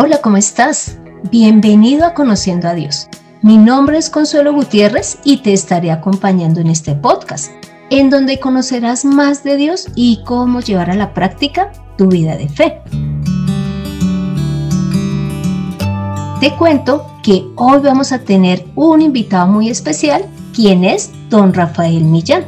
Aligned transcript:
Hola, 0.00 0.20
¿cómo 0.22 0.36
estás? 0.36 0.96
Bienvenido 1.32 2.06
a 2.06 2.14
Conociendo 2.14 2.68
a 2.68 2.74
Dios. 2.74 3.08
Mi 3.42 3.56
nombre 3.58 3.98
es 3.98 4.10
Consuelo 4.10 4.52
Gutiérrez 4.52 5.18
y 5.24 5.38
te 5.38 5.52
estaré 5.52 5.90
acompañando 5.90 6.60
en 6.60 6.68
este 6.68 6.94
podcast, 6.94 7.50
en 7.90 8.08
donde 8.08 8.38
conocerás 8.38 9.04
más 9.04 9.42
de 9.42 9.56
Dios 9.56 9.88
y 9.96 10.22
cómo 10.24 10.60
llevar 10.60 10.88
a 10.92 10.94
la 10.94 11.14
práctica 11.14 11.72
tu 11.96 12.06
vida 12.06 12.36
de 12.36 12.48
fe. 12.48 12.80
Te 16.38 16.54
cuento 16.56 17.04
que 17.24 17.44
hoy 17.56 17.80
vamos 17.80 18.12
a 18.12 18.20
tener 18.20 18.64
un 18.76 19.02
invitado 19.02 19.48
muy 19.48 19.68
especial, 19.68 20.26
quien 20.54 20.84
es 20.84 21.10
don 21.28 21.52
Rafael 21.52 22.04
Millán. 22.04 22.44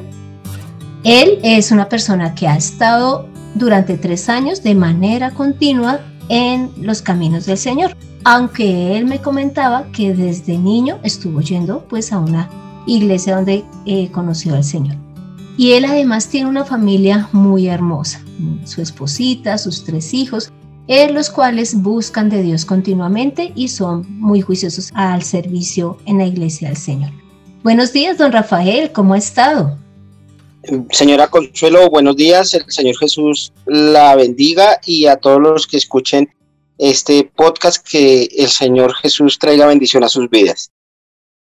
Él 1.03 1.41
es 1.43 1.73
una 1.73 1.89
persona 1.89 2.33
que 2.33 2.47
ha 2.47 2.57
estado 2.57 3.27
durante 3.57 3.99
tres 3.99 4.29
años 4.29 4.63
de 4.63 4.77
manera 4.77 5.33
continua 5.33 5.99
en 6.31 6.71
los 6.81 7.03
caminos 7.03 7.45
del 7.45 7.59
Señor. 7.59 7.95
Aunque 8.25 8.97
él 8.97 9.05
me 9.05 9.21
comentaba 9.21 9.85
que 9.93 10.15
desde 10.15 10.57
niño 10.57 10.99
estuvo 11.03 11.41
yendo 11.43 11.85
pues 11.89 12.13
a 12.13 12.19
una 12.19 12.49
iglesia 12.87 13.37
donde 13.37 13.65
eh, 13.85 14.11
conoció 14.11 14.55
al 14.55 14.65
Señor. 14.65 14.97
Y 15.59 15.73
él 15.73 15.85
además 15.85 16.29
tiene 16.29 16.49
una 16.49 16.65
familia 16.65 17.29
muy 17.33 17.67
hermosa, 17.69 18.23
su 18.65 18.81
esposita, 18.81 19.59
sus 19.59 19.85
tres 19.85 20.15
hijos, 20.15 20.51
en 20.87 21.15
los 21.15 21.29
cuales 21.29 21.75
buscan 21.75 22.31
de 22.31 22.43
Dios 22.43 22.65
continuamente 22.65 23.53
y 23.55 23.69
son 23.69 24.07
muy 24.21 24.41
juiciosos 24.41 24.91
al 24.95 25.23
servicio 25.23 25.99
en 26.07 26.19
la 26.19 26.27
iglesia 26.27 26.69
del 26.69 26.77
Señor. 26.77 27.11
Buenos 27.63 27.93
días, 27.93 28.17
don 28.17 28.33
Rafael, 28.33 28.91
¿cómo 28.93 29.15
ha 29.15 29.19
estado? 29.19 29.77
Señora 30.91 31.29
Consuelo, 31.29 31.89
buenos 31.89 32.17
días. 32.17 32.53
El 32.55 32.65
Señor 32.69 32.97
Jesús 32.99 33.53
la 33.67 34.15
bendiga 34.15 34.79
y 34.85 35.07
a 35.07 35.17
todos 35.17 35.41
los 35.41 35.67
que 35.67 35.79
escuchen 35.79 36.33
este 36.79 37.31
podcast, 37.35 37.87
que 37.87 38.29
el 38.37 38.49
Señor 38.49 38.95
Jesús 38.95 39.39
traiga 39.39 39.67
bendición 39.67 40.05
a 40.05 40.09
sus 40.09 40.29
vidas. 40.29 40.71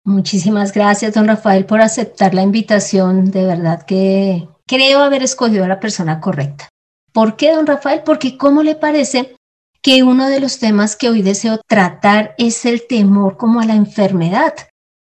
Muchísimas 0.05 0.73
gracias, 0.73 1.15
don 1.15 1.27
Rafael, 1.27 1.67
por 1.67 1.81
aceptar 1.81 2.35
la 2.35 2.43
invitación. 2.43 3.31
De 3.31 3.45
verdad 3.45 3.85
que 3.85 4.49
creo 4.67 5.01
haber 5.01 5.23
escogido 5.23 5.65
a 5.65 5.69
la 5.69 5.81
persona 5.81 6.21
correcta. 6.21 6.69
¿Por 7.13 7.37
qué, 7.37 7.53
don 7.53 7.67
Rafael? 7.67 8.03
Porque 8.05 8.37
¿cómo 8.39 8.63
le 8.63 8.75
parece 8.75 9.37
que 9.83 10.03
uno 10.03 10.29
de 10.29 10.41
los 10.41 10.59
temas 10.59 10.97
que 10.97 11.09
hoy 11.09 11.23
deseo 11.23 11.61
tratar 11.67 12.35
es 12.39 12.65
el 12.65 12.87
temor 12.87 13.37
como 13.37 13.61
a 13.61 13.67
la 13.67 13.75
enfermedad? 13.75 14.55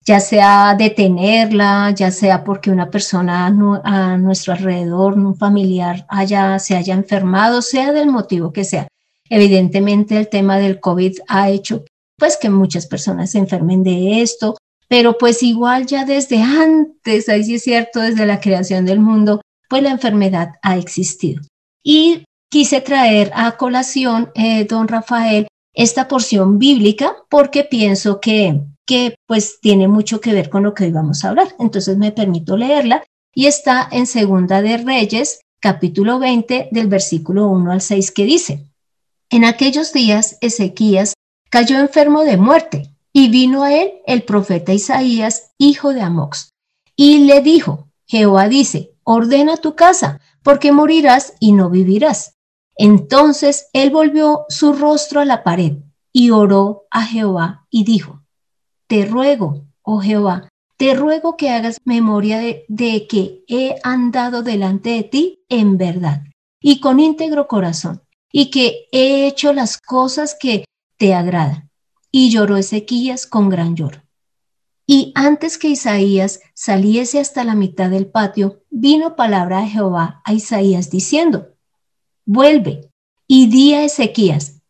Ya 0.09 0.21
sea 0.21 0.75
detenerla, 0.75 1.91
ya 1.91 2.11
sea 2.11 2.43
porque 2.43 2.71
una 2.71 2.89
persona 2.89 3.45
a 3.85 4.17
nuestro 4.17 4.55
alrededor, 4.55 5.13
un 5.13 5.37
familiar, 5.37 6.07
haya, 6.09 6.59
se 6.59 6.77
haya 6.77 6.95
enfermado, 6.95 7.61
sea 7.61 7.93
del 7.93 8.09
motivo 8.09 8.51
que 8.51 8.65
sea. 8.65 8.89
Evidentemente 9.29 10.17
el 10.17 10.31
tema 10.31 10.57
del 10.57 10.81
COVID 10.81 11.19
ha 11.29 11.51
hecho 11.51 11.85
pues 12.17 12.39
que 12.39 12.49
muchas 12.49 12.87
personas 12.87 13.33
se 13.33 13.39
enfermen 13.39 13.83
de 13.83 14.23
esto, 14.23 14.57
pero 14.89 15.19
pues 15.19 15.43
igual 15.43 15.85
ya 15.85 16.07
desde 16.07 16.41
antes, 16.41 17.29
ahí 17.29 17.45
sí 17.45 17.57
es 17.57 17.65
cierto, 17.65 18.01
desde 18.01 18.25
la 18.25 18.41
creación 18.41 18.87
del 18.87 19.01
mundo, 19.01 19.43
pues 19.69 19.83
la 19.83 19.91
enfermedad 19.91 20.53
ha 20.63 20.79
existido. 20.79 21.43
Y 21.85 22.25
quise 22.51 22.81
traer 22.81 23.31
a 23.35 23.59
colación, 23.59 24.31
eh, 24.35 24.65
don 24.65 24.89
Rafael, 24.89 25.49
esta 25.75 26.09
porción 26.09 26.59
bíblica 26.59 27.15
porque 27.29 27.65
pienso 27.65 28.21
que 28.21 28.63
que 28.89 29.17
pues 29.27 29.61
tiene 29.61 29.87
mucho 29.87 30.19
que 30.21 30.33
ver 30.33 30.49
con 30.49 30.63
lo 30.63 30.73
que 30.73 30.85
hoy 30.85 30.93
vamos 30.93 31.23
a 31.23 31.29
hablar. 31.29 31.55
Entonces 31.61 31.99
me 31.99 32.11
permito 32.11 32.57
leerla 32.57 33.05
y 33.35 33.45
está 33.47 33.87
en 33.93 34.07
Segunda 34.07 34.63
de 34.63 34.79
Reyes, 34.79 35.41
capítulo 35.61 36.19
20, 36.19 36.71
del 36.73 36.87
versículo 36.87 37.49
1 37.49 37.71
al 37.71 37.83
6, 37.83 38.11
que 38.13 38.25
dice, 38.25 38.65
En 39.29 39.45
aquellos 39.45 39.93
días 39.93 40.39
Ezequías 40.41 41.13
cayó 41.51 41.79
enfermo 41.79 42.25
de 42.25 42.39
muerte 42.39 42.97
y 43.13 43.29
vino 43.29 43.63
a 43.63 43.75
él 43.75 43.93
el 44.07 44.23
profeta 44.23 44.73
Isaías, 44.73 45.53
hijo 45.59 45.93
de 45.93 46.01
Amox, 46.01 46.55
y 46.97 47.25
le 47.25 47.43
dijo, 47.43 47.91
Jehová 48.07 48.49
dice, 48.49 48.95
ordena 49.05 49.59
tu 49.59 49.75
casa, 49.75 50.19
porque 50.43 50.73
morirás 50.73 51.35
y 51.41 51.53
no 51.53 51.69
vivirás. 51.69 52.39
Entonces 52.75 53.69
él 53.75 53.91
volvió 53.91 54.47
su 54.49 54.73
rostro 54.73 55.21
a 55.21 55.27
la 55.27 55.45
pared 55.45 55.75
y 56.11 56.31
oró 56.31 56.87
a 56.91 57.05
Jehová 57.05 57.67
y 57.71 57.85
dijo, 57.85 58.23
te 58.89 59.05
ruego, 59.05 59.67
oh 59.83 60.01
Jehová, 60.01 60.49
te 60.77 60.95
ruego 60.95 61.37
que 61.37 61.51
hagas 61.51 61.79
memoria 61.85 62.39
de, 62.39 63.07
que 63.09 63.45
he 63.47 63.77
andado 63.83 64.43
delante 64.43 64.91
de 64.91 65.03
ti 65.03 65.45
en 65.49 65.77
verdad 65.77 66.23
y 66.61 66.81
con 66.81 66.99
íntegro 66.99 67.47
corazón, 67.47 68.03
y 68.33 68.51
que 68.51 68.89
he 68.91 69.27
hecho 69.27 69.53
las 69.53 69.79
cosas 69.79 70.37
que 70.39 70.65
te 70.97 71.15
agradan. 71.15 71.71
Y 72.11 72.31
lloró 72.31 72.57
Ezequías 72.57 73.27
con 73.27 73.49
gran 73.49 73.77
lloro. 73.77 74.03
Y 74.87 75.13
antes 75.15 75.59
que 75.59 75.69
Isaías 75.69 76.41
saliese 76.55 77.21
hasta 77.21 77.45
la 77.45 77.55
mitad 77.55 77.91
del 77.91 78.07
patio, 78.07 78.63
vino 78.71 79.15
palabra 79.15 79.61
de 79.61 79.69
Jehová 79.69 80.23
a 80.25 80.33
Isaías 80.33 80.91
diciendo, 80.91 81.49
vuelve 82.25 82.91
y 83.27 83.49
di 83.49 83.75
a 83.75 83.85
Ezequías, 83.85 84.63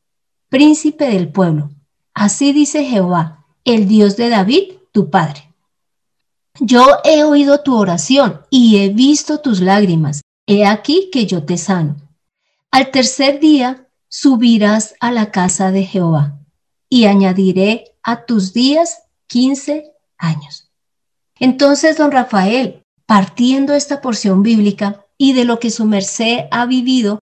príncipe 0.48 1.06
del 1.06 1.30
pueblo, 1.30 1.70
así 2.14 2.52
dice 2.52 2.84
Jehová, 2.84 3.37
el 3.68 3.86
Dios 3.86 4.16
de 4.16 4.30
David, 4.30 4.72
tu 4.92 5.10
padre. 5.10 5.54
Yo 6.58 6.86
he 7.04 7.22
oído 7.22 7.60
tu 7.60 7.76
oración 7.76 8.40
y 8.50 8.78
he 8.78 8.88
visto 8.88 9.40
tus 9.40 9.60
lágrimas. 9.60 10.22
He 10.46 10.64
aquí 10.64 11.10
que 11.12 11.26
yo 11.26 11.44
te 11.44 11.58
sano. 11.58 11.96
Al 12.70 12.90
tercer 12.90 13.40
día 13.40 13.86
subirás 14.08 14.94
a 15.00 15.12
la 15.12 15.30
casa 15.30 15.70
de 15.70 15.84
Jehová 15.84 16.38
y 16.88 17.04
añadiré 17.04 17.94
a 18.02 18.24
tus 18.24 18.54
días 18.54 19.02
quince 19.26 19.92
años. 20.16 20.70
Entonces, 21.38 21.98
don 21.98 22.10
Rafael, 22.10 22.82
partiendo 23.04 23.74
esta 23.74 24.00
porción 24.00 24.42
bíblica 24.42 25.04
y 25.18 25.34
de 25.34 25.44
lo 25.44 25.60
que 25.60 25.70
su 25.70 25.84
merced 25.84 26.46
ha 26.50 26.64
vivido, 26.64 27.20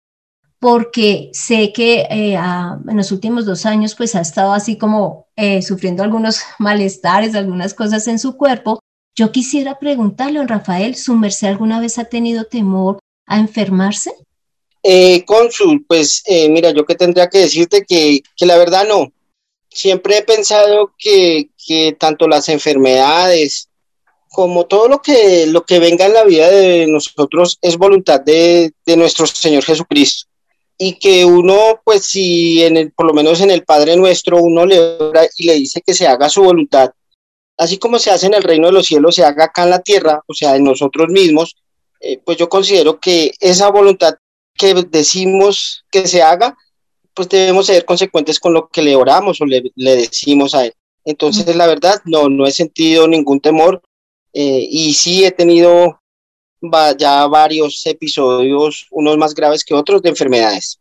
porque 0.66 1.30
sé 1.32 1.72
que 1.72 2.08
eh, 2.10 2.34
en 2.34 2.96
los 2.96 3.12
últimos 3.12 3.46
dos 3.46 3.66
años 3.66 3.94
pues 3.94 4.16
ha 4.16 4.20
estado 4.20 4.52
así 4.52 4.76
como 4.76 5.28
eh, 5.36 5.62
sufriendo 5.62 6.02
algunos 6.02 6.40
malestares, 6.58 7.36
algunas 7.36 7.72
cosas 7.72 8.08
en 8.08 8.18
su 8.18 8.36
cuerpo. 8.36 8.80
Yo 9.14 9.30
quisiera 9.30 9.78
preguntarle, 9.78 10.40
a 10.40 10.44
Rafael, 10.44 10.96
¿su 10.96 11.14
merced 11.14 11.46
alguna 11.46 11.78
vez 11.78 12.00
ha 12.00 12.06
tenido 12.06 12.46
temor 12.46 12.98
a 13.28 13.38
enfermarse? 13.38 14.12
Eh, 14.82 15.24
Consul, 15.24 15.84
pues 15.86 16.24
eh, 16.26 16.48
mira, 16.48 16.72
yo 16.72 16.84
que 16.84 16.96
tendría 16.96 17.28
que 17.28 17.38
decirte 17.38 17.84
que, 17.86 18.22
que, 18.36 18.46
la 18.46 18.58
verdad 18.58 18.88
no. 18.88 19.12
Siempre 19.70 20.18
he 20.18 20.22
pensado 20.22 20.94
que, 20.98 21.48
tanto 22.00 22.26
las 22.26 22.48
enfermedades 22.48 23.68
como 24.30 24.66
todo 24.66 24.88
lo 24.88 25.00
que, 25.00 25.46
lo 25.46 25.64
que 25.64 25.78
venga 25.78 26.06
en 26.06 26.14
la 26.14 26.24
vida 26.24 26.50
de 26.50 26.88
nosotros 26.88 27.56
es 27.62 27.76
voluntad 27.76 28.20
de 28.22 28.72
nuestro 28.96 29.28
Señor 29.28 29.62
Jesucristo 29.62 30.26
y 30.78 30.98
que 30.98 31.24
uno, 31.24 31.80
pues 31.84 32.04
si 32.04 32.62
en 32.62 32.76
el, 32.76 32.92
por 32.92 33.06
lo 33.06 33.14
menos 33.14 33.40
en 33.40 33.50
el 33.50 33.64
Padre 33.64 33.96
Nuestro, 33.96 34.38
uno 34.38 34.66
le 34.66 34.78
ora 34.78 35.26
y 35.36 35.46
le 35.46 35.54
dice 35.54 35.80
que 35.80 35.94
se 35.94 36.06
haga 36.06 36.28
su 36.28 36.42
voluntad, 36.42 36.90
así 37.56 37.78
como 37.78 37.98
se 37.98 38.10
hace 38.10 38.26
en 38.26 38.34
el 38.34 38.42
reino 38.42 38.66
de 38.66 38.72
los 38.72 38.86
cielos, 38.86 39.14
se 39.14 39.24
haga 39.24 39.44
acá 39.44 39.64
en 39.64 39.70
la 39.70 39.80
tierra, 39.80 40.22
o 40.26 40.34
sea, 40.34 40.56
en 40.56 40.64
nosotros 40.64 41.08
mismos, 41.08 41.56
eh, 42.00 42.20
pues 42.24 42.36
yo 42.36 42.48
considero 42.48 43.00
que 43.00 43.32
esa 43.40 43.70
voluntad 43.70 44.14
que 44.54 44.74
decimos 44.74 45.84
que 45.90 46.06
se 46.06 46.22
haga, 46.22 46.56
pues 47.14 47.28
debemos 47.28 47.66
ser 47.66 47.84
consecuentes 47.84 48.38
con 48.38 48.52
lo 48.52 48.68
que 48.68 48.82
le 48.82 48.94
oramos 48.94 49.40
o 49.40 49.46
le, 49.46 49.62
decimos 49.74 50.54
a 50.54 50.66
él. 50.66 50.74
Entonces, 51.04 51.54
la 51.56 51.66
verdad, 51.66 52.02
no, 52.04 52.28
no 52.28 52.46
he 52.46 52.50
sentido 52.50 53.08
ningún 53.08 53.40
temor 53.40 53.80
eh, 54.34 54.66
y 54.68 54.92
sí 54.92 55.24
he 55.24 55.30
tenido 55.30 56.00
ya 56.98 57.26
varios 57.26 57.84
episodios, 57.86 58.86
unos 58.90 59.16
más 59.16 59.34
graves 59.34 59.64
que 59.64 59.74
otros, 59.74 60.02
de 60.02 60.10
enfermedades. 60.10 60.78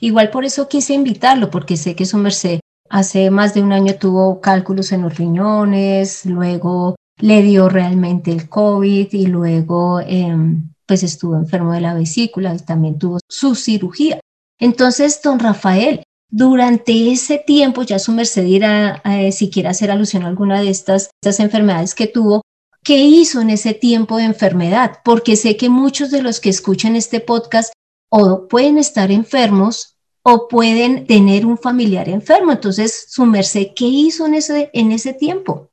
Igual 0.00 0.30
por 0.30 0.44
eso 0.44 0.68
quise 0.68 0.94
invitarlo, 0.94 1.50
porque 1.50 1.76
sé 1.76 1.94
que 1.94 2.06
su 2.06 2.16
merced 2.16 2.60
hace 2.88 3.30
más 3.30 3.54
de 3.54 3.62
un 3.62 3.72
año 3.72 3.94
tuvo 3.94 4.40
cálculos 4.40 4.92
en 4.92 5.02
los 5.02 5.16
riñones, 5.16 6.26
luego 6.26 6.96
le 7.18 7.42
dio 7.42 7.68
realmente 7.68 8.32
el 8.32 8.48
COVID 8.48 9.08
y 9.12 9.26
luego 9.26 10.00
em, 10.00 10.70
pues 10.86 11.02
estuvo 11.02 11.36
enfermo 11.36 11.72
de 11.72 11.80
la 11.80 11.94
vesícula 11.94 12.54
y 12.54 12.58
también 12.58 12.98
tuvo 12.98 13.18
su 13.28 13.54
cirugía. 13.54 14.20
Entonces, 14.58 15.20
don 15.22 15.38
Rafael, 15.38 16.02
durante 16.30 17.12
ese 17.12 17.38
tiempo, 17.38 17.82
ya 17.82 17.98
su 17.98 18.12
merced 18.12 18.44
dirá 18.44 19.02
eh, 19.04 19.32
si 19.32 19.50
quiere 19.50 19.68
hacer 19.68 19.90
alusión 19.90 20.24
a 20.24 20.28
alguna 20.28 20.60
de 20.60 20.70
estas, 20.70 21.10
estas 21.22 21.40
enfermedades 21.40 21.94
que 21.94 22.06
tuvo, 22.06 22.42
¿Qué 22.82 22.96
hizo 22.96 23.40
en 23.40 23.50
ese 23.50 23.74
tiempo 23.74 24.16
de 24.16 24.24
enfermedad? 24.24 25.00
Porque 25.04 25.36
sé 25.36 25.56
que 25.56 25.68
muchos 25.68 26.10
de 26.10 26.22
los 26.22 26.40
que 26.40 26.48
escuchan 26.48 26.96
este 26.96 27.20
podcast 27.20 27.72
o 28.08 28.48
pueden 28.48 28.78
estar 28.78 29.10
enfermos 29.10 29.96
o 30.22 30.48
pueden 30.48 31.06
tener 31.06 31.46
un 31.46 31.58
familiar 31.58 32.08
enfermo. 32.08 32.52
Entonces, 32.52 33.06
su 33.08 33.26
merced, 33.26 33.68
¿qué 33.76 33.84
hizo 33.84 34.26
en 34.26 34.34
ese, 34.34 34.70
en 34.72 34.92
ese 34.92 35.12
tiempo? 35.12 35.70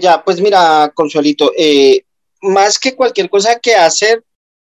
ya, 0.00 0.24
pues 0.24 0.40
mira, 0.40 0.90
Consuelito, 0.92 1.52
eh, 1.56 2.04
más 2.42 2.76
que 2.76 2.96
cualquier 2.96 3.30
cosa 3.30 3.60
que 3.60 3.76
hacer, 3.76 4.24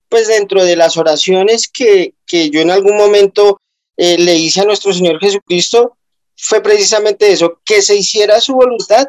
pues 0.08 0.28
dentro 0.28 0.64
de 0.64 0.76
las 0.76 0.96
oraciones 0.96 1.68
que, 1.68 2.14
que 2.24 2.50
yo 2.50 2.60
en 2.60 2.70
algún 2.70 2.96
momento 2.96 3.58
eh, 3.96 4.16
le 4.16 4.36
hice 4.36 4.60
a 4.60 4.64
nuestro 4.64 4.92
Señor 4.92 5.18
Jesucristo 5.18 5.96
fue 6.36 6.62
precisamente 6.62 7.32
eso, 7.32 7.60
que 7.64 7.82
se 7.82 7.96
hiciera 7.96 8.40
su 8.40 8.54
voluntad 8.54 9.08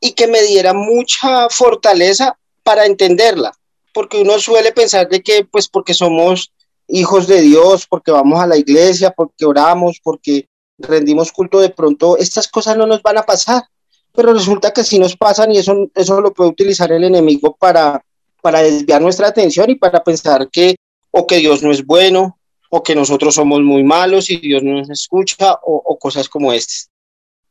y 0.00 0.12
que 0.12 0.26
me 0.26 0.42
diera 0.42 0.72
mucha 0.72 1.48
fortaleza 1.48 2.38
para 2.62 2.86
entenderla, 2.86 3.52
porque 3.92 4.20
uno 4.20 4.38
suele 4.38 4.72
pensar 4.72 5.08
de 5.08 5.22
que 5.22 5.44
pues 5.44 5.68
porque 5.68 5.94
somos 5.94 6.52
hijos 6.88 7.26
de 7.26 7.40
Dios, 7.40 7.86
porque 7.86 8.10
vamos 8.10 8.40
a 8.40 8.46
la 8.46 8.56
iglesia, 8.56 9.10
porque 9.10 9.44
oramos, 9.44 10.00
porque 10.02 10.48
rendimos 10.78 11.32
culto, 11.32 11.60
de 11.60 11.70
pronto 11.70 12.16
estas 12.16 12.48
cosas 12.48 12.76
no 12.76 12.86
nos 12.86 13.02
van 13.02 13.18
a 13.18 13.22
pasar, 13.22 13.64
pero 14.12 14.32
resulta 14.32 14.72
que 14.72 14.84
sí 14.84 14.98
nos 14.98 15.16
pasan 15.16 15.52
y 15.52 15.58
eso, 15.58 15.88
eso 15.94 16.20
lo 16.20 16.32
puede 16.32 16.50
utilizar 16.50 16.90
el 16.92 17.04
enemigo 17.04 17.56
para, 17.58 18.02
para 18.42 18.62
desviar 18.62 19.00
nuestra 19.00 19.28
atención 19.28 19.70
y 19.70 19.74
para 19.76 20.02
pensar 20.02 20.48
que 20.50 20.76
o 21.10 21.26
que 21.26 21.36
Dios 21.36 21.62
no 21.62 21.70
es 21.70 21.84
bueno, 21.84 22.38
o 22.70 22.82
que 22.82 22.94
nosotros 22.94 23.34
somos 23.34 23.62
muy 23.62 23.84
malos 23.84 24.30
y 24.30 24.36
Dios 24.38 24.62
no 24.62 24.72
nos 24.72 24.90
escucha, 24.90 25.58
o, 25.62 25.98
cosas 25.98 26.28
como 26.28 26.52
estas. 26.52 26.90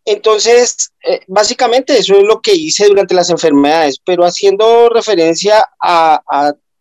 Entonces, 0.05 0.91
eh, 1.03 1.21
básicamente 1.27 1.97
eso 1.97 2.15
es 2.15 2.23
lo 2.23 2.39
que 2.39 2.53
hice 2.53 2.87
durante 2.87 3.15
las 3.15 3.31
enfermedades, 3.31 3.99
pero 4.05 4.23
haciendo 4.23 4.87
referencia 4.89 5.67
a, 5.81 6.21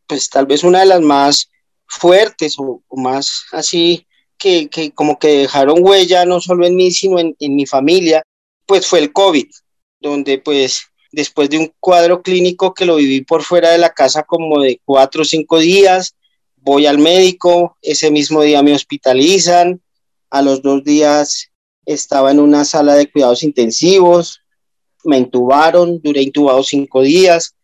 pues 0.06 0.28
tal 0.28 0.44
vez 0.44 0.62
una 0.62 0.80
de 0.80 0.86
las 0.86 1.00
más 1.00 1.50
fuertes 1.86 2.56
o, 2.58 2.82
más 2.90 3.44
así 3.52 4.06
que, 4.36 4.68
que, 4.68 4.92
como 4.92 5.18
que 5.18 5.38
dejaron 5.38 5.78
huella 5.80 6.26
no 6.26 6.38
solo 6.40 6.66
en 6.66 6.76
mí, 6.76 6.90
sino 6.90 7.18
en, 7.18 7.34
en 7.38 7.56
mi 7.56 7.64
familia, 7.64 8.22
pues 8.66 8.86
fue 8.86 8.98
el 8.98 9.12
COVID, 9.12 9.46
donde 10.00 10.38
pues 10.38 10.82
después 11.10 11.48
de 11.48 11.58
un 11.58 11.72
cuadro 11.80 12.22
clínico 12.22 12.74
que 12.74 12.84
lo 12.84 12.96
viví 12.96 13.22
por 13.22 13.42
fuera 13.42 13.70
de 13.70 13.78
la 13.78 13.90
casa 13.90 14.24
como 14.24 14.60
de 14.60 14.80
cuatro 14.84 15.22
o 15.22 15.24
cinco 15.24 15.58
días, 15.58 16.14
voy 16.56 16.84
al 16.86 16.98
médico, 16.98 17.78
ese 17.80 18.10
mismo 18.10 18.42
día 18.42 18.62
me 18.62 18.74
hospitalizan, 18.74 19.80
a 20.30 20.42
los 20.42 20.62
dos 20.62 20.82
días 20.84 21.50
estaba 21.86 22.31
en 22.31 22.40
una 22.40 22.64
sala 22.64 22.94
de 22.94 23.10
cuidados 23.10 23.42
intensivos, 23.42 24.40
me 25.04 25.19
intubaron, 25.19 26.00
duré 26.02 26.22
intubado 26.22 26.62
cinco 26.62 27.02
días 27.02 27.54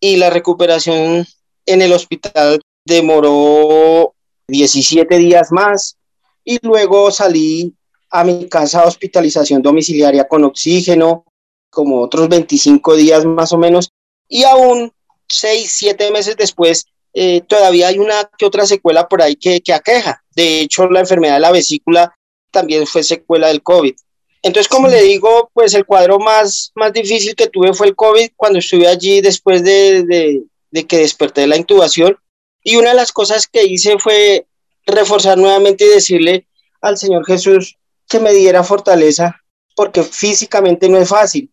y 0.00 0.16
la 0.16 0.30
recuperación 0.30 1.26
en 1.66 1.82
el 1.82 1.92
hospital 1.92 2.60
demoró 2.84 4.14
17 4.48 5.18
días 5.18 5.50
más 5.50 5.96
y 6.44 6.58
luego 6.62 7.10
salí 7.10 7.74
a 8.10 8.24
mi 8.24 8.48
casa 8.48 8.82
a 8.82 8.86
hospitalización 8.86 9.62
domiciliaria 9.62 10.28
con 10.28 10.44
oxígeno, 10.44 11.24
como 11.70 12.00
otros 12.00 12.28
25 12.28 12.94
días 12.94 13.24
más 13.24 13.52
o 13.52 13.58
menos, 13.58 13.90
y 14.28 14.44
aún 14.44 14.92
6, 15.28 15.70
7 15.70 16.10
meses 16.12 16.36
después 16.36 16.86
eh, 17.12 17.40
todavía 17.42 17.88
hay 17.88 17.98
una 17.98 18.30
que 18.38 18.46
otra 18.46 18.64
secuela 18.66 19.08
por 19.08 19.22
ahí 19.22 19.36
que, 19.36 19.60
que 19.60 19.72
aqueja. 19.72 20.22
De 20.34 20.60
hecho, 20.60 20.88
la 20.88 21.00
enfermedad 21.00 21.34
de 21.34 21.40
la 21.40 21.50
vesícula 21.50 22.14
también 22.56 22.86
fue 22.86 23.02
secuela 23.02 23.48
del 23.48 23.62
COVID. 23.62 23.94
Entonces, 24.42 24.66
como 24.66 24.88
le 24.88 25.02
digo, 25.02 25.50
pues 25.52 25.74
el 25.74 25.84
cuadro 25.84 26.18
más, 26.18 26.72
más 26.74 26.90
difícil 26.90 27.34
que 27.34 27.48
tuve 27.48 27.74
fue 27.74 27.88
el 27.88 27.94
COVID 27.94 28.30
cuando 28.34 28.60
estuve 28.60 28.88
allí 28.88 29.20
después 29.20 29.62
de, 29.62 30.04
de, 30.04 30.42
de 30.70 30.86
que 30.86 30.96
desperté 30.96 31.42
de 31.42 31.48
la 31.48 31.58
intubación. 31.58 32.16
Y 32.62 32.76
una 32.76 32.90
de 32.90 32.96
las 32.96 33.12
cosas 33.12 33.46
que 33.46 33.66
hice 33.66 33.98
fue 33.98 34.46
reforzar 34.86 35.36
nuevamente 35.36 35.84
y 35.84 35.88
decirle 35.88 36.46
al 36.80 36.96
Señor 36.96 37.26
Jesús 37.26 37.76
que 38.08 38.20
me 38.20 38.32
diera 38.32 38.64
fortaleza, 38.64 39.42
porque 39.74 40.02
físicamente 40.02 40.88
no 40.88 40.96
es 40.96 41.10
fácil 41.10 41.50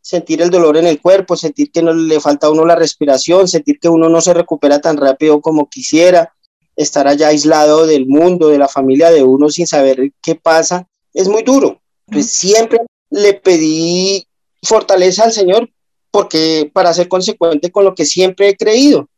sentir 0.00 0.42
el 0.42 0.50
dolor 0.50 0.78
en 0.78 0.88
el 0.88 1.00
cuerpo, 1.00 1.36
sentir 1.36 1.70
que 1.70 1.82
no 1.82 1.92
le 1.92 2.18
falta 2.18 2.48
a 2.48 2.50
uno 2.50 2.66
la 2.66 2.74
respiración, 2.74 3.46
sentir 3.46 3.78
que 3.78 3.88
uno 3.88 4.08
no 4.08 4.20
se 4.20 4.34
recupera 4.34 4.80
tan 4.80 4.96
rápido 4.96 5.40
como 5.40 5.70
quisiera, 5.70 6.34
estar 6.82 7.06
allá 7.06 7.28
aislado 7.28 7.86
del 7.86 8.06
mundo, 8.06 8.48
de 8.48 8.58
la 8.58 8.68
familia 8.68 9.10
de 9.10 9.22
uno 9.22 9.48
sin 9.50 9.66
saber 9.66 10.12
qué 10.22 10.34
pasa, 10.34 10.86
es 11.12 11.28
muy 11.28 11.42
duro. 11.42 11.80
Pues 12.06 12.32
siempre 12.32 12.80
le 13.10 13.34
pedí 13.34 14.26
fortaleza 14.62 15.24
al 15.24 15.32
Señor 15.32 15.68
porque 16.10 16.70
para 16.72 16.92
ser 16.92 17.08
consecuente 17.08 17.70
con 17.70 17.84
lo 17.84 17.94
que 17.94 18.04
siempre 18.04 18.48
he 18.48 18.56
creído. 18.56 19.08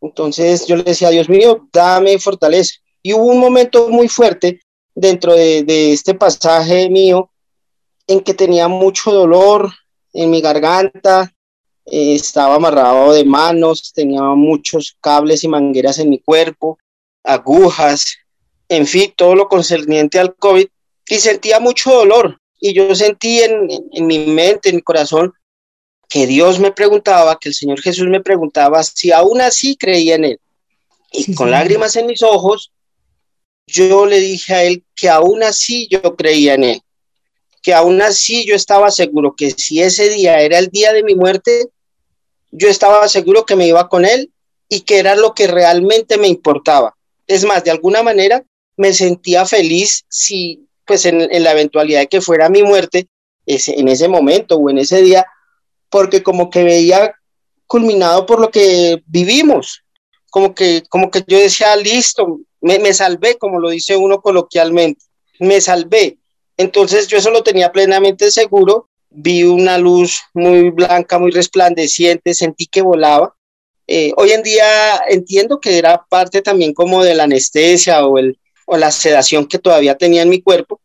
Entonces 0.00 0.66
yo 0.66 0.76
le 0.76 0.82
decía, 0.82 1.10
Dios 1.10 1.28
mío, 1.28 1.68
dame 1.72 2.18
fortaleza. 2.18 2.74
Y 3.02 3.12
hubo 3.12 3.26
un 3.26 3.38
momento 3.38 3.88
muy 3.88 4.08
fuerte 4.08 4.60
dentro 4.94 5.34
de, 5.34 5.62
de 5.62 5.92
este 5.92 6.14
pasaje 6.14 6.88
mío 6.90 7.30
en 8.06 8.20
que 8.20 8.34
tenía 8.34 8.68
mucho 8.68 9.12
dolor, 9.12 9.70
en 10.12 10.30
mi 10.30 10.40
garganta, 10.40 11.32
eh, 11.86 12.14
estaba 12.14 12.56
amarrado 12.56 13.12
de 13.12 13.24
manos, 13.24 13.92
tenía 13.92 14.22
muchos 14.22 14.96
cables 15.00 15.42
y 15.44 15.48
mangueras 15.48 15.98
en 15.98 16.10
mi 16.10 16.18
cuerpo, 16.20 16.78
agujas, 17.24 18.16
en 18.68 18.86
fin, 18.86 19.12
todo 19.16 19.34
lo 19.34 19.48
concerniente 19.48 20.18
al 20.18 20.34
COVID, 20.34 20.66
y 21.08 21.16
sentía 21.16 21.60
mucho 21.60 21.92
dolor. 21.92 22.40
Y 22.60 22.74
yo 22.74 22.94
sentí 22.94 23.40
en, 23.40 23.68
en 23.92 24.06
mi 24.06 24.18
mente, 24.26 24.68
en 24.68 24.76
mi 24.76 24.82
corazón, 24.82 25.32
que 26.08 26.26
Dios 26.26 26.58
me 26.58 26.72
preguntaba, 26.72 27.38
que 27.38 27.48
el 27.48 27.54
Señor 27.54 27.80
Jesús 27.80 28.06
me 28.06 28.20
preguntaba 28.20 28.82
si 28.82 29.12
aún 29.12 29.40
así 29.40 29.76
creía 29.76 30.14
en 30.14 30.24
Él. 30.24 30.40
Y 31.10 31.34
con 31.34 31.50
lágrimas 31.50 31.96
en 31.96 32.06
mis 32.06 32.22
ojos, 32.22 32.72
yo 33.66 34.06
le 34.06 34.20
dije 34.20 34.54
a 34.54 34.64
Él 34.64 34.84
que 34.94 35.08
aún 35.08 35.42
así 35.42 35.88
yo 35.90 36.16
creía 36.16 36.54
en 36.54 36.64
Él 36.64 36.82
que 37.62 37.72
aún 37.72 38.02
así 38.02 38.44
yo 38.44 38.56
estaba 38.56 38.90
seguro 38.90 39.34
que 39.36 39.52
si 39.52 39.80
ese 39.80 40.08
día 40.08 40.40
era 40.40 40.58
el 40.58 40.68
día 40.68 40.92
de 40.92 41.04
mi 41.04 41.14
muerte, 41.14 41.68
yo 42.50 42.68
estaba 42.68 43.08
seguro 43.08 43.46
que 43.46 43.56
me 43.56 43.68
iba 43.68 43.88
con 43.88 44.04
él 44.04 44.32
y 44.68 44.80
que 44.80 44.98
era 44.98 45.14
lo 45.14 45.32
que 45.32 45.46
realmente 45.46 46.18
me 46.18 46.26
importaba. 46.26 46.96
Es 47.26 47.44
más, 47.44 47.64
de 47.64 47.70
alguna 47.70 48.02
manera 48.02 48.44
me 48.76 48.92
sentía 48.92 49.44
feliz 49.44 50.04
si, 50.08 50.66
pues 50.84 51.06
en, 51.06 51.28
la 51.42 51.52
eventualidad 51.52 52.00
de 52.00 52.06
que 52.08 52.20
fuera 52.20 52.48
mi 52.48 52.62
muerte, 52.62 53.08
ese, 53.46 53.78
en 53.78 53.88
ese 53.88 54.08
momento 54.08 54.56
o 54.56 54.70
en 54.70 54.78
ese 54.78 55.02
día, 55.02 55.26
porque 55.90 56.22
como 56.22 56.50
que 56.50 56.62
veía 56.64 57.14
culminado 57.66 58.26
por 58.26 58.40
lo 58.40 58.50
que 58.50 59.02
vivimos, 59.06 59.82
como 60.30 60.54
que, 60.54 60.82
como 60.88 61.10
que 61.10 61.22
yo 61.26 61.38
decía, 61.38 61.74
listo, 61.76 62.40
me, 62.60 62.78
me 62.78 62.94
salvé, 62.94 63.36
como 63.38 63.58
lo 63.58 63.70
dice 63.70 63.96
uno 63.96 64.20
coloquialmente, 64.20 65.04
me 65.38 65.60
salvé, 65.60 66.18
entonces 66.56 67.08
yo 67.08 67.18
eso 67.18 67.30
lo 67.30 67.42
tenía 67.42 67.72
plenamente 67.72 68.30
seguro, 68.30 68.88
vi 69.10 69.44
una 69.44 69.78
luz 69.78 70.20
muy 70.34 70.70
blanca, 70.70 71.18
muy 71.18 71.30
resplandeciente, 71.30 72.34
sentí 72.34 72.66
que 72.66 72.82
volaba. 72.82 73.34
Eh, 73.86 74.12
hoy 74.16 74.32
en 74.32 74.42
día 74.42 75.02
entiendo 75.08 75.60
que 75.60 75.78
era 75.78 76.04
parte 76.08 76.40
también 76.40 76.72
como 76.72 77.02
de 77.02 77.14
la 77.14 77.24
anestesia 77.24 78.06
o, 78.06 78.18
el, 78.18 78.38
o 78.66 78.76
la 78.76 78.90
sedación 78.90 79.46
que 79.46 79.58
todavía 79.58 79.96
tenía 79.96 80.22
en 80.22 80.28
mi 80.28 80.40
cuerpo. 80.40 80.80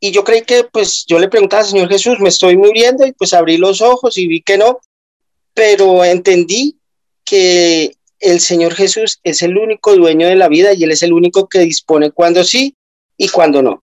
Y 0.00 0.10
yo 0.12 0.24
creí 0.24 0.42
que 0.42 0.64
pues 0.64 1.04
yo 1.06 1.18
le 1.18 1.28
preguntaba 1.28 1.64
Señor 1.64 1.88
Jesús, 1.88 2.20
me 2.20 2.28
estoy 2.28 2.56
muriendo 2.56 3.06
y 3.06 3.12
pues 3.12 3.34
abrí 3.34 3.56
los 3.56 3.80
ojos 3.80 4.16
y 4.16 4.26
vi 4.26 4.42
que 4.42 4.58
no, 4.58 4.80
pero 5.54 6.04
entendí 6.04 6.76
que 7.24 7.96
el 8.20 8.40
Señor 8.40 8.74
Jesús 8.74 9.20
es 9.22 9.42
el 9.42 9.56
único 9.56 9.94
dueño 9.94 10.28
de 10.28 10.36
la 10.36 10.48
vida 10.48 10.72
y 10.72 10.84
Él 10.84 10.92
es 10.92 11.02
el 11.02 11.12
único 11.12 11.48
que 11.48 11.60
dispone 11.60 12.10
cuando 12.10 12.44
sí 12.44 12.74
y 13.16 13.28
cuando 13.28 13.62
no. 13.62 13.82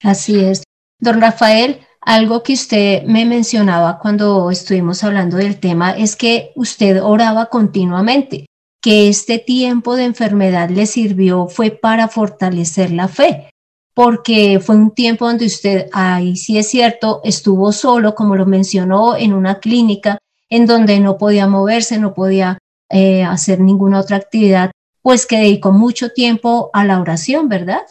Así 0.00 0.40
es. 0.40 0.62
Don 0.98 1.20
Rafael, 1.20 1.86
algo 2.02 2.42
que 2.42 2.54
usted 2.54 3.04
me 3.04 3.24
mencionaba 3.24 3.98
cuando 4.00 4.50
estuvimos 4.50 5.04
hablando 5.04 5.36
del 5.36 5.60
tema 5.60 5.92
es 5.92 6.16
que 6.16 6.52
usted 6.56 7.02
oraba 7.02 7.46
continuamente, 7.46 8.46
que 8.82 9.08
este 9.08 9.38
tiempo 9.38 9.94
de 9.94 10.04
enfermedad 10.04 10.68
le 10.68 10.86
sirvió 10.86 11.46
fue 11.46 11.70
para 11.70 12.08
fortalecer 12.08 12.90
la 12.90 13.06
fe, 13.06 13.50
porque 13.94 14.58
fue 14.60 14.74
un 14.76 14.90
tiempo 14.90 15.26
donde 15.26 15.46
usted, 15.46 15.88
ahí 15.92 16.36
sí 16.36 16.58
es 16.58 16.68
cierto, 16.68 17.20
estuvo 17.22 17.70
solo, 17.72 18.16
como 18.16 18.34
lo 18.34 18.46
mencionó, 18.46 19.16
en 19.16 19.32
una 19.32 19.60
clínica 19.60 20.18
en 20.50 20.66
donde 20.66 20.98
no 20.98 21.18
podía 21.18 21.46
moverse, 21.46 21.98
no 21.98 22.14
podía 22.14 22.58
eh, 22.90 23.22
hacer 23.22 23.60
ninguna 23.60 24.00
otra 24.00 24.16
actividad, 24.16 24.72
pues 25.02 25.24
que 25.24 25.38
dedicó 25.38 25.70
mucho 25.70 26.10
tiempo 26.10 26.70
a 26.72 26.84
la 26.84 27.00
oración, 27.00 27.48
¿verdad? 27.48 27.82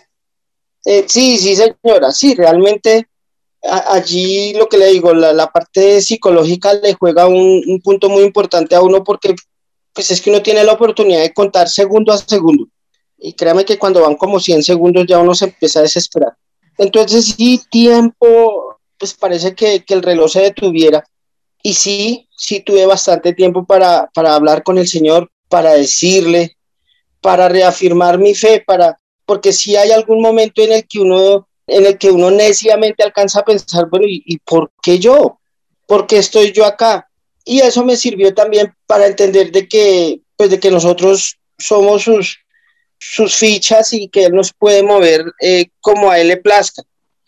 Eh, 0.84 1.06
sí, 1.08 1.38
sí, 1.38 1.56
señora, 1.56 2.12
sí, 2.12 2.36
realmente 2.36 3.08
allí 3.64 4.54
lo 4.54 4.68
que 4.68 4.78
le 4.78 4.88
digo, 4.88 5.14
la, 5.14 5.48
parte 5.48 6.02
psicológica 6.02 6.74
le 6.74 6.94
juega 6.94 7.28
un, 7.28 7.80
punto 7.84 8.10
muy 8.10 8.24
importante 8.24 8.76
a 8.76 8.82
uno 8.82 9.04
porque 9.04 9.36
pues 9.94 10.10
es 10.12 10.22
que 10.22 10.30
uno 10.30 10.42
tiene 10.42 10.64
la 10.64 10.74
oportunidad 10.74 11.22
de 11.22 11.34
contar 11.34 11.70
segundo 11.70 12.14
a 12.14 12.18
segundo. 12.18 12.68
Y 13.18 13.34
créame 13.34 13.66
que 13.66 13.78
cuando 13.78 14.02
van 14.02 14.16
como 14.16 14.40
100 14.40 14.64
segundos 14.64 15.06
ya 15.08 15.20
uno 15.20 15.36
se 15.36 15.46
empieza 15.46 15.80
a 15.80 15.84
desesperar. 15.84 16.34
Entonces 16.78 17.36
sí, 17.38 17.62
tiempo, 17.70 18.78
pues 18.98 19.14
parece 19.14 19.54
que, 19.54 19.84
que 19.84 19.94
el 19.94 20.02
reloj 20.02 20.32
se 20.32 20.42
detuviera. 20.42 21.04
Y 21.62 21.74
sí, 21.74 22.28
sí 22.36 22.62
tuve 22.62 22.86
bastante 22.86 23.34
tiempo 23.34 23.66
para, 23.66 24.10
para 24.14 24.34
hablar 24.34 24.64
con 24.64 24.78
el 24.78 24.88
Señor, 24.88 25.30
para 25.48 25.74
decirle, 25.74 26.58
para 27.20 27.48
reafirmar 27.48 28.18
mi 28.18 28.34
fe, 28.34 28.64
para, 28.66 29.00
porque 29.26 29.54
si 29.54 29.76
hay 29.76 29.92
algún 29.92 30.22
momento 30.22 30.62
en 30.62 30.72
el 30.72 30.88
que 30.88 31.00
uno, 31.00 31.48
en 31.72 31.86
el 31.86 31.98
que 31.98 32.12
uno 32.12 32.30
neciamente 32.30 33.04
alcanza 33.04 33.40
a 33.40 33.46
pensar, 33.46 33.88
bueno, 33.90 34.06
¿y, 34.08 34.38
por 34.40 34.72
qué 34.82 35.00
yo? 35.00 35.40
¿Por 35.88 36.08
qué 36.08 36.18
estoy 36.18 36.52
yo 36.52 36.66
acá? 36.66 37.10
Y 37.46 37.62
eso 37.62 37.84
me 37.86 37.96
sirvió 37.96 38.34
también 38.34 38.74
para 38.86 39.08
entender 39.08 39.52
de 39.52 39.68
que, 39.68 40.22
pues 40.36 40.50
de 40.50 40.60
que 40.60 40.70
nosotros 40.70 41.38
somos 41.58 42.04
sus, 42.04 42.40
sus 43.00 43.36
fichas 43.36 43.94
y 43.94 44.10
que 44.10 44.26
Él 44.26 44.34
nos 44.34 44.54
puede 44.54 44.84
mover 44.84 45.24
eh, 45.42 45.68
como 45.80 46.12
a 46.12 46.20
Él 46.20 46.28
le 46.28 46.38
plazca, 46.38 46.84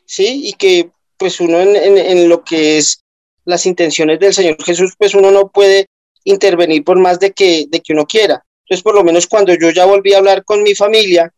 ¿sí? 0.05 0.47
Y 0.47 0.53
que 0.53 0.91
pues 1.17 1.39
uno 1.39 1.59
en, 1.61 1.75
en, 1.75 2.27
lo 2.27 2.43
que 2.43 2.77
es 2.77 3.01
las 3.45 3.65
intenciones 3.65 4.19
del 4.19 4.33
Señor 4.33 4.61
Jesús, 4.63 4.93
pues 4.97 5.15
uno 5.15 5.31
no 5.31 5.49
puede 5.49 5.87
intervenir 6.25 6.83
por 6.83 6.99
más 6.99 7.19
de 7.19 7.31
que, 7.31 7.65
de 7.69 7.79
que 7.79 7.93
uno 7.93 8.05
quiera. 8.05 8.43
Entonces, 8.65 8.83
por 8.83 8.95
lo 8.95 9.03
menos 9.03 9.27
cuando 9.27 9.53
yo 9.53 9.69
ya 9.71 9.85
volví 9.85 10.13
a 10.13 10.17
hablar 10.17 10.43
con 10.43 10.63
mi 10.63 10.75
familia, 10.75 11.33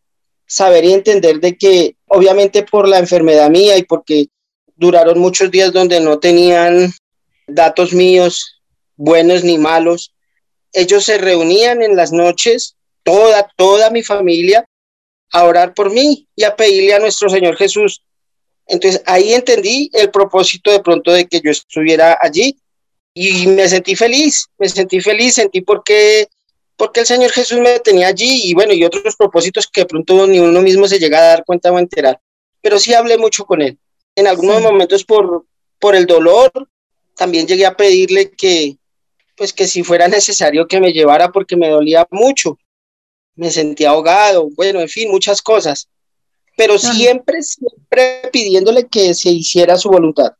saber 0.46 0.86
y 0.86 0.94
entender 0.94 1.40
de 1.40 1.58
que 1.58 1.95
obviamente 2.08 2.64
por 2.64 2.88
la 2.88 3.00
enfermedad 3.00 3.50
mía 3.50 3.78
y 3.78 3.84
porque 3.84 4.28
duraron 4.76 5.20
muchos 5.20 5.52
días 5.52 5.72
donde 5.72 6.00
no 6.00 6.20
tenían 6.20 6.94
datos 7.48 7.94
míos, 7.94 8.62
buenos 8.96 9.44
ni 9.44 9.58
malos, 9.58 10.14
ellos 10.74 11.06
se 11.06 11.18
reunían 11.18 11.82
en 11.82 11.96
las 11.96 12.12
noches, 12.12 12.76
toda, 13.04 13.50
toda 13.56 13.90
mi 13.90 14.04
familia, 14.04 14.66
a 15.32 15.44
orar 15.44 15.74
por 15.74 15.92
mí 15.92 16.28
y 16.36 16.44
a 16.44 16.56
pedirle 16.56 16.94
a 16.94 17.00
nuestro 17.00 17.30
Señor 17.30 17.56
Jesús. 17.56 18.02
Entonces 18.68 19.02
ahí 19.06 19.34
entendí 19.34 19.90
el 19.94 20.12
propósito 20.12 20.72
de 20.72 20.82
pronto 20.82 21.12
de 21.12 21.28
que 21.28 21.40
yo 21.42 21.52
estuviera 21.52 22.18
allí 22.20 22.58
y 23.14 23.48
me 23.48 23.68
sentí 23.70 23.96
feliz, 23.96 24.48
me 24.58 24.68
sentí 24.68 25.00
feliz, 25.00 25.36
sentí 25.36 25.62
porque 25.62 26.28
porque 26.78 27.02
el 27.02 27.06
Señor 27.06 27.32
Jesús 27.32 27.60
me 27.60 27.80
tenía 27.80 28.08
allí 28.08 28.50
y 28.50 28.54
bueno, 28.54 28.74
y 28.74 28.84
otros 28.84 29.16
propósitos 29.16 29.68
que 29.68 29.82
de 29.82 29.88
pronto 29.88 30.28
ni 30.28 30.40
uno 30.40 30.62
mismo 30.62 30.88
se 30.88 31.00
llega 31.00 31.20
a 31.20 31.28
dar 31.28 31.46
cuenta 31.46 31.72
o 31.72 31.80
enterar. 31.80 32.20
Pero 32.62 32.80
sí 32.80 32.94
hablé 32.94 33.18
mucho 33.18 33.46
con 33.46 33.62
él. 33.62 33.78
En 34.16 34.28
algunos 34.28 34.62
momentos 34.62 35.04
por, 35.04 35.46
por 35.80 35.96
el 35.96 36.06
dolor, 36.06 36.52
también 37.16 37.48
llegué 37.48 37.66
a 37.66 37.78
pedirle 37.78 38.32
que, 38.32 38.78
pues 39.36 39.54
que 39.54 39.68
si 39.68 39.84
fuera 39.84 40.08
necesario 40.08 40.68
que 40.68 40.80
me 40.80 40.92
llevara 40.92 41.32
porque 41.32 41.56
me 41.56 41.70
dolía 41.70 42.08
mucho. 42.12 42.58
Me 43.36 43.52
sentía 43.52 43.90
ahogado, 43.90 44.50
bueno, 44.56 44.80
en 44.80 44.90
fin, 44.90 45.12
muchas 45.12 45.42
cosas. 45.42 45.88
Pero 46.58 46.78
siempre, 46.78 47.42
siempre 47.42 48.30
pidiéndole 48.32 48.88
que 48.88 49.14
se 49.14 49.30
hiciera 49.30 49.78
su 49.78 49.90
voluntad. 49.90 50.34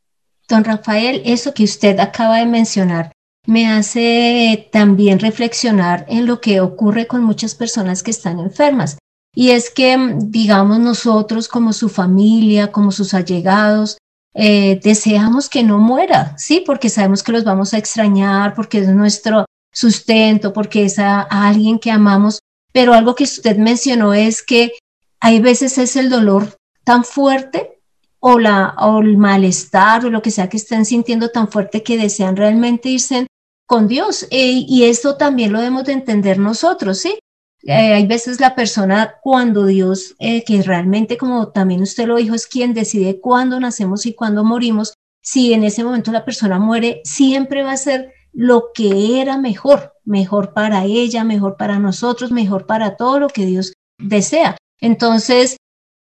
Don 0.48 0.64
Rafael, 0.64 1.22
eso 1.26 1.52
que 1.52 1.64
usted 1.64 1.98
acaba 1.98 2.38
de 2.38 2.46
mencionar, 2.46 3.12
me 3.46 3.68
hace 3.68 4.68
también 4.72 5.20
reflexionar 5.20 6.04
en 6.08 6.26
lo 6.26 6.40
que 6.40 6.60
ocurre 6.60 7.06
con 7.06 7.22
muchas 7.22 7.54
personas 7.54 8.02
que 8.02 8.10
están 8.10 8.40
enfermas. 8.40 8.98
Y 9.34 9.50
es 9.50 9.70
que, 9.70 9.96
mm, 9.96 10.30
digamos, 10.30 10.80
nosotros 10.80 11.48
como 11.48 11.72
su 11.72 11.88
familia, 11.88 12.72
como 12.72 12.90
sus 12.90 13.14
allegados, 13.14 13.98
eh, 14.34 14.80
deseamos 14.82 15.48
que 15.48 15.62
no 15.62 15.78
muera, 15.78 16.36
¿sí? 16.38 16.62
Porque 16.66 16.88
sabemos 16.88 17.22
que 17.22 17.32
los 17.32 17.44
vamos 17.44 17.72
a 17.72 17.78
extrañar, 17.78 18.54
porque 18.54 18.78
es 18.78 18.88
nuestro 18.88 19.46
sustento, 19.72 20.52
porque 20.52 20.84
es 20.84 20.98
a, 20.98 21.22
alguien 21.22 21.78
que 21.78 21.90
amamos. 21.90 22.40
Pero 22.72 22.94
algo 22.94 23.14
que 23.14 23.24
usted 23.24 23.56
mencionó 23.56 24.12
es 24.14 24.42
que 24.42 24.72
hay 25.20 25.40
veces 25.40 25.78
es 25.78 25.96
el 25.96 26.10
dolor 26.10 26.56
tan 26.84 27.04
fuerte 27.04 27.80
o, 28.20 28.38
la, 28.38 28.74
o 28.78 29.00
el 29.00 29.16
malestar 29.16 30.04
o 30.04 30.10
lo 30.10 30.22
que 30.22 30.30
sea 30.30 30.48
que 30.48 30.56
estén 30.56 30.84
sintiendo 30.84 31.30
tan 31.30 31.48
fuerte 31.48 31.82
que 31.82 31.96
desean 31.96 32.36
realmente 32.36 32.88
irse 32.88 33.26
con 33.66 33.88
Dios. 33.88 34.26
Eh, 34.30 34.64
y 34.66 34.84
esto 34.84 35.16
también 35.16 35.52
lo 35.52 35.58
debemos 35.58 35.84
de 35.84 35.92
entender 35.92 36.38
nosotros, 36.38 36.98
¿sí? 36.98 37.18
Eh, 37.62 37.72
hay 37.94 38.06
veces 38.06 38.40
la 38.40 38.54
persona 38.54 39.16
cuando 39.22 39.66
Dios, 39.66 40.14
eh, 40.20 40.44
que 40.44 40.62
realmente 40.62 41.18
como 41.18 41.48
también 41.48 41.82
usted 41.82 42.06
lo 42.06 42.16
dijo, 42.16 42.34
es 42.34 42.46
quien 42.46 42.74
decide 42.74 43.20
cuándo 43.20 43.58
nacemos 43.58 44.06
y 44.06 44.14
cuándo 44.14 44.44
morimos, 44.44 44.94
si 45.20 45.52
en 45.52 45.64
ese 45.64 45.82
momento 45.82 46.12
la 46.12 46.24
persona 46.24 46.60
muere, 46.60 47.00
siempre 47.04 47.64
va 47.64 47.72
a 47.72 47.76
ser 47.76 48.12
lo 48.32 48.70
que 48.72 49.20
era 49.20 49.38
mejor, 49.38 49.94
mejor 50.04 50.52
para 50.52 50.84
ella, 50.84 51.24
mejor 51.24 51.56
para 51.56 51.80
nosotros, 51.80 52.30
mejor 52.30 52.66
para 52.66 52.96
todo 52.96 53.18
lo 53.18 53.28
que 53.28 53.46
Dios 53.46 53.72
desea. 53.98 54.56
Entonces, 54.80 55.56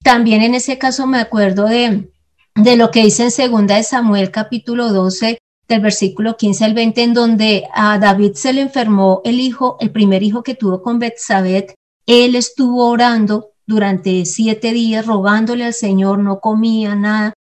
también 0.03 0.41
en 0.41 0.55
ese 0.55 0.79
caso 0.79 1.07
me 1.07 1.19
acuerdo 1.19 1.67
de, 1.67 2.11
de 2.55 2.77
lo 2.77 2.91
que 2.91 3.03
dice 3.03 3.25
en 3.25 3.31
segunda 3.31 3.77
de 3.77 3.83
Samuel 3.83 4.31
capítulo 4.31 4.91
12, 4.93 5.39
del 5.73 5.83
versículo 5.83 6.37
15 6.37 6.65
al 6.65 6.75
20, 6.75 7.03
en 7.03 7.15
donde 7.15 7.65
a 7.75 7.99
David 7.99 8.33
se 8.35 8.53
le 8.53 8.61
enfermó 8.61 9.21
el 9.25 9.41
hijo, 9.41 9.77
el 9.81 9.91
primer 9.91 10.23
hijo 10.23 10.43
que 10.43 10.55
tuvo 10.55 10.83
con 10.83 10.99
Betsabet. 10.99 11.75
Él 12.07 12.35
estuvo 12.35 12.87
orando 12.89 13.51
durante 13.67 14.25
siete 14.25 14.73
días, 14.73 15.07
rogándole 15.07 15.65
al 15.65 15.75
Señor, 15.75 16.19
no 16.19 16.41
comía 16.41 16.95
nada, 16.95 17.33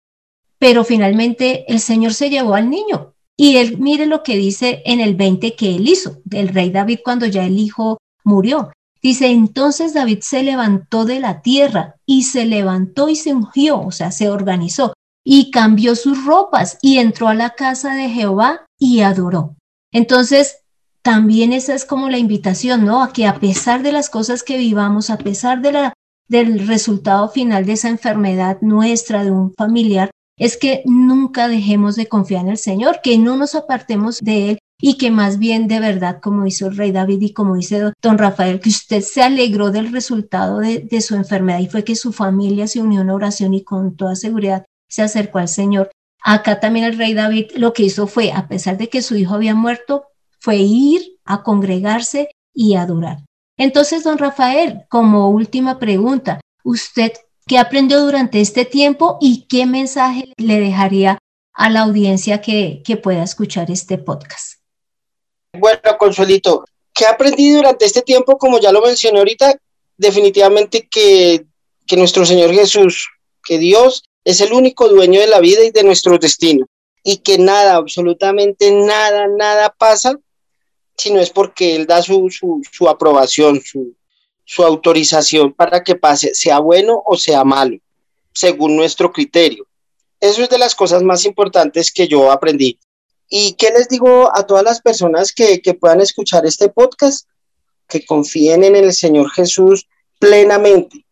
pero 0.58 0.84
finalmente 0.84 1.70
el 1.72 1.80
Señor 1.80 2.14
se 2.14 2.30
llevó 2.30 2.54
al 2.54 2.70
niño. 2.70 3.14
Y 3.36 3.56
él, 3.56 3.78
mire 3.78 4.06
lo 4.06 4.22
que 4.22 4.36
dice 4.36 4.82
en 4.84 5.00
el 5.00 5.14
20 5.14 5.56
que 5.56 5.74
él 5.74 5.88
hizo, 5.88 6.18
del 6.24 6.48
rey 6.48 6.70
David 6.70 7.00
cuando 7.02 7.26
ya 7.26 7.46
el 7.46 7.58
hijo 7.58 7.98
murió. 8.22 8.70
Dice, 9.02 9.28
entonces 9.30 9.94
David 9.94 10.18
se 10.20 10.42
levantó 10.42 11.06
de 11.06 11.20
la 11.20 11.40
tierra 11.40 11.96
y 12.04 12.24
se 12.24 12.44
levantó 12.44 13.08
y 13.08 13.16
se 13.16 13.32
ungió, 13.32 13.80
o 13.80 13.90
sea, 13.90 14.12
se 14.12 14.28
organizó 14.28 14.92
y 15.24 15.50
cambió 15.50 15.94
sus 15.96 16.24
ropas 16.24 16.78
y 16.82 16.98
entró 16.98 17.28
a 17.28 17.34
la 17.34 17.50
casa 17.50 17.94
de 17.94 18.08
Jehová 18.08 18.66
y 18.78 19.00
adoró. 19.00 19.56
Entonces, 19.92 20.58
también 21.02 21.52
esa 21.52 21.74
es 21.74 21.84
como 21.84 22.08
la 22.08 22.18
invitación, 22.18 22.84
¿no? 22.84 23.02
A 23.02 23.12
que 23.12 23.26
a 23.26 23.38
pesar 23.40 23.82
de 23.82 23.92
las 23.92 24.10
cosas 24.10 24.42
que 24.42 24.58
vivamos, 24.58 25.10
a 25.10 25.18
pesar 25.18 25.62
de 25.62 25.72
la, 25.72 25.92
del 26.28 26.66
resultado 26.66 27.28
final 27.28 27.66
de 27.66 27.72
esa 27.72 27.88
enfermedad 27.88 28.58
nuestra, 28.60 29.24
de 29.24 29.30
un 29.30 29.52
familiar, 29.54 30.10
es 30.38 30.56
que 30.56 30.82
nunca 30.86 31.48
dejemos 31.48 31.96
de 31.96 32.06
confiar 32.06 32.44
en 32.44 32.50
el 32.50 32.58
Señor, 32.58 33.00
que 33.02 33.18
no 33.18 33.36
nos 33.36 33.54
apartemos 33.54 34.18
de 34.20 34.50
Él 34.50 34.58
y 34.80 34.96
que 34.96 35.10
más 35.10 35.38
bien 35.38 35.68
de 35.68 35.80
verdad, 35.80 36.20
como 36.22 36.46
hizo 36.46 36.68
el 36.68 36.76
rey 36.76 36.92
David 36.92 37.20
y 37.20 37.32
como 37.34 37.56
dice 37.56 37.92
don 38.00 38.16
Rafael, 38.16 38.60
que 38.60 38.70
usted 38.70 39.02
se 39.02 39.22
alegró 39.22 39.70
del 39.70 39.92
resultado 39.92 40.58
de, 40.58 40.78
de 40.78 41.00
su 41.02 41.14
enfermedad 41.14 41.58
y 41.58 41.68
fue 41.68 41.84
que 41.84 41.94
su 41.94 42.12
familia 42.12 42.66
se 42.66 42.80
unió 42.80 43.02
en 43.02 43.10
oración 43.10 43.52
y 43.52 43.62
con 43.62 43.96
toda 43.96 44.16
seguridad 44.16 44.64
se 44.90 45.02
acercó 45.02 45.38
al 45.38 45.48
Señor. 45.48 45.90
Acá 46.22 46.60
también 46.60 46.84
el 46.84 46.98
rey 46.98 47.14
David 47.14 47.52
lo 47.54 47.72
que 47.72 47.84
hizo 47.84 48.06
fue, 48.06 48.32
a 48.32 48.46
pesar 48.48 48.76
de 48.76 48.88
que 48.88 49.00
su 49.00 49.16
hijo 49.16 49.34
había 49.34 49.54
muerto, 49.54 50.04
fue 50.38 50.56
ir 50.56 51.16
a 51.24 51.42
congregarse 51.42 52.30
y 52.52 52.74
adorar. 52.74 53.18
Entonces, 53.56 54.04
don 54.04 54.18
Rafael, 54.18 54.82
como 54.88 55.30
última 55.30 55.78
pregunta, 55.78 56.40
¿usted 56.64 57.12
qué 57.46 57.58
aprendió 57.58 58.00
durante 58.00 58.40
este 58.40 58.64
tiempo 58.64 59.18
y 59.20 59.46
qué 59.48 59.64
mensaje 59.66 60.32
le 60.36 60.60
dejaría 60.60 61.18
a 61.52 61.70
la 61.70 61.82
audiencia 61.82 62.40
que, 62.40 62.82
que 62.84 62.96
pueda 62.96 63.22
escuchar 63.22 63.70
este 63.70 63.98
podcast? 63.98 64.60
Bueno, 65.52 65.80
Consuelito, 65.98 66.64
¿qué 66.94 67.06
aprendí 67.06 67.50
durante 67.50 67.84
este 67.84 68.02
tiempo? 68.02 68.38
Como 68.38 68.58
ya 68.60 68.72
lo 68.72 68.80
mencioné 68.82 69.18
ahorita, 69.18 69.56
definitivamente 69.96 70.88
que, 70.88 71.44
que 71.86 71.96
nuestro 71.96 72.24
Señor 72.24 72.52
Jesús, 72.52 73.08
que 73.44 73.58
Dios 73.58 74.04
es 74.24 74.40
el 74.40 74.52
único 74.52 74.88
dueño 74.88 75.20
de 75.20 75.26
la 75.26 75.40
vida 75.40 75.64
y 75.64 75.70
de 75.70 75.82
nuestro 75.82 76.18
destino. 76.18 76.66
Y 77.02 77.18
que 77.18 77.38
nada, 77.38 77.76
absolutamente 77.76 78.70
nada, 78.72 79.26
nada 79.26 79.74
pasa 79.76 80.18
si 80.96 81.10
no 81.10 81.20
es 81.20 81.30
porque 81.30 81.76
Él 81.76 81.86
da 81.86 82.02
su, 82.02 82.28
su, 82.70 82.88
aprobación, 82.88 83.60
su, 83.62 83.94
su 84.44 84.62
autorización 84.62 85.52
para 85.54 85.82
que 85.82 85.96
pase, 85.96 86.34
sea 86.34 86.58
bueno 86.58 87.02
o 87.06 87.16
sea 87.16 87.42
malo, 87.42 87.78
según 88.34 88.76
nuestro 88.76 89.10
criterio. 89.10 89.66
Eso 90.20 90.42
es 90.42 90.50
de 90.50 90.58
las 90.58 90.74
cosas 90.74 91.02
más 91.02 91.24
importantes 91.24 91.90
que 91.90 92.06
yo 92.06 92.30
aprendí. 92.30 92.78
¿Y 93.30 93.54
qué 93.54 93.70
les 93.70 93.88
digo 93.88 94.30
a 94.36 94.46
todas 94.46 94.64
las 94.64 94.82
personas 94.82 95.32
que, 95.32 95.62
que 95.62 95.72
puedan 95.72 96.00
escuchar 96.00 96.44
este 96.44 96.68
podcast? 96.68 97.26
Que 97.88 98.04
confíen 98.04 98.64
en 98.64 98.76
el 98.76 98.92
Señor 98.92 99.30
Jesús 99.30 99.88
plenamente, 100.18 101.06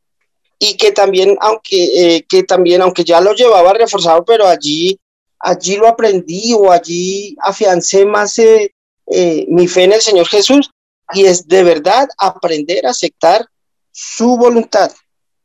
y 0.59 0.77
que 0.77 0.93
también, 0.93 1.37
aunque, 1.41 2.17
eh, 2.17 2.27
que 2.29 2.43
también, 2.43 2.83
aunque 2.83 3.05
ya 3.05 3.21
lo 3.21 3.33
llevaba 3.33 3.73
reforzado, 3.73 4.25
pero 4.25 4.47
allí, 4.47 4.99
allí 5.38 5.77
lo 5.77 5.87
aprendí 5.87 6.53
o 6.55 6.73
allí 6.73 7.37
afiancé 7.41 8.05
más 8.05 8.38
eh, 8.38 8.75
eh, 9.07 9.47
mi 9.49 9.69
fe 9.69 9.85
en 9.85 9.93
el 9.93 10.00
Señor 10.00 10.27
Jesús 10.27 10.71
y 11.12 11.25
es 11.25 11.47
de 11.47 11.62
verdad 11.62 12.09
aprender 12.19 12.87
a 12.87 12.91
aceptar 12.91 13.47
su 13.93 14.37
voluntad, 14.37 14.93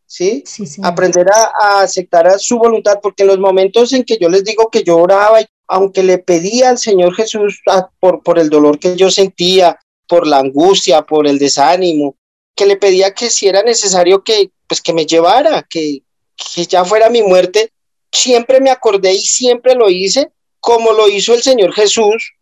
¿sí? 0.05 0.43
sí, 0.45 0.65
Aprender 0.83 1.27
a, 1.29 1.81
aceptar 1.81 2.39
su 2.39 2.57
voluntad, 2.57 2.99
porque 3.01 3.23
en 3.23 3.29
los 3.29 3.39
momentos 3.39 3.93
en 3.93 4.03
que 4.03 4.17
yo 4.19 4.29
les 4.29 4.43
digo 4.43 4.69
que 4.69 4.83
yo 4.83 4.97
oraba, 4.97 5.39
aunque 5.67 6.03
le 6.03 6.17
pedía 6.17 6.69
al 6.69 6.77
Señor 6.77 7.15
Jesús 7.15 7.61
por, 7.99 8.21
por 8.21 8.39
el 8.39 8.49
dolor 8.49 8.79
que 8.79 8.95
yo 8.95 9.09
sentía, 9.09 9.79
por 10.07 10.27
la 10.27 10.39
angustia, 10.39 11.03
por 11.03 11.25
el 11.25 11.39
desánimo, 11.39 12.15
que 12.55 12.65
le 12.65 12.77
pedía 12.77 13.13
que 13.13 13.29
si 13.29 13.47
era 13.47 13.63
necesario 13.63 14.23
que, 14.23 14.51
pues 14.67 14.81
que 14.81 14.93
me 14.93 15.05
llevara, 15.05 15.65
que, 15.69 16.03
que 16.35 16.65
ya 16.65 16.85
fuera 16.85 17.09
mi 17.09 17.23
muerte, 17.23 17.71
siempre 18.11 18.59
me 18.59 18.69
acordé 18.69 19.13
y 19.13 19.21
siempre 19.21 19.75
lo 19.75 19.89
hice, 19.89 20.31
como 20.59 20.93
lo 20.93 21.09
hizo 21.09 21.33
el 21.33 21.41
Señor 21.41 21.73
Jesús 21.73 22.33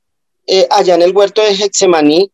eh, 0.47 0.67
allá 0.69 0.95
en 0.95 1.01
el 1.01 1.15
huerto 1.15 1.41
de 1.41 1.55
Getsemaní, 1.55 2.31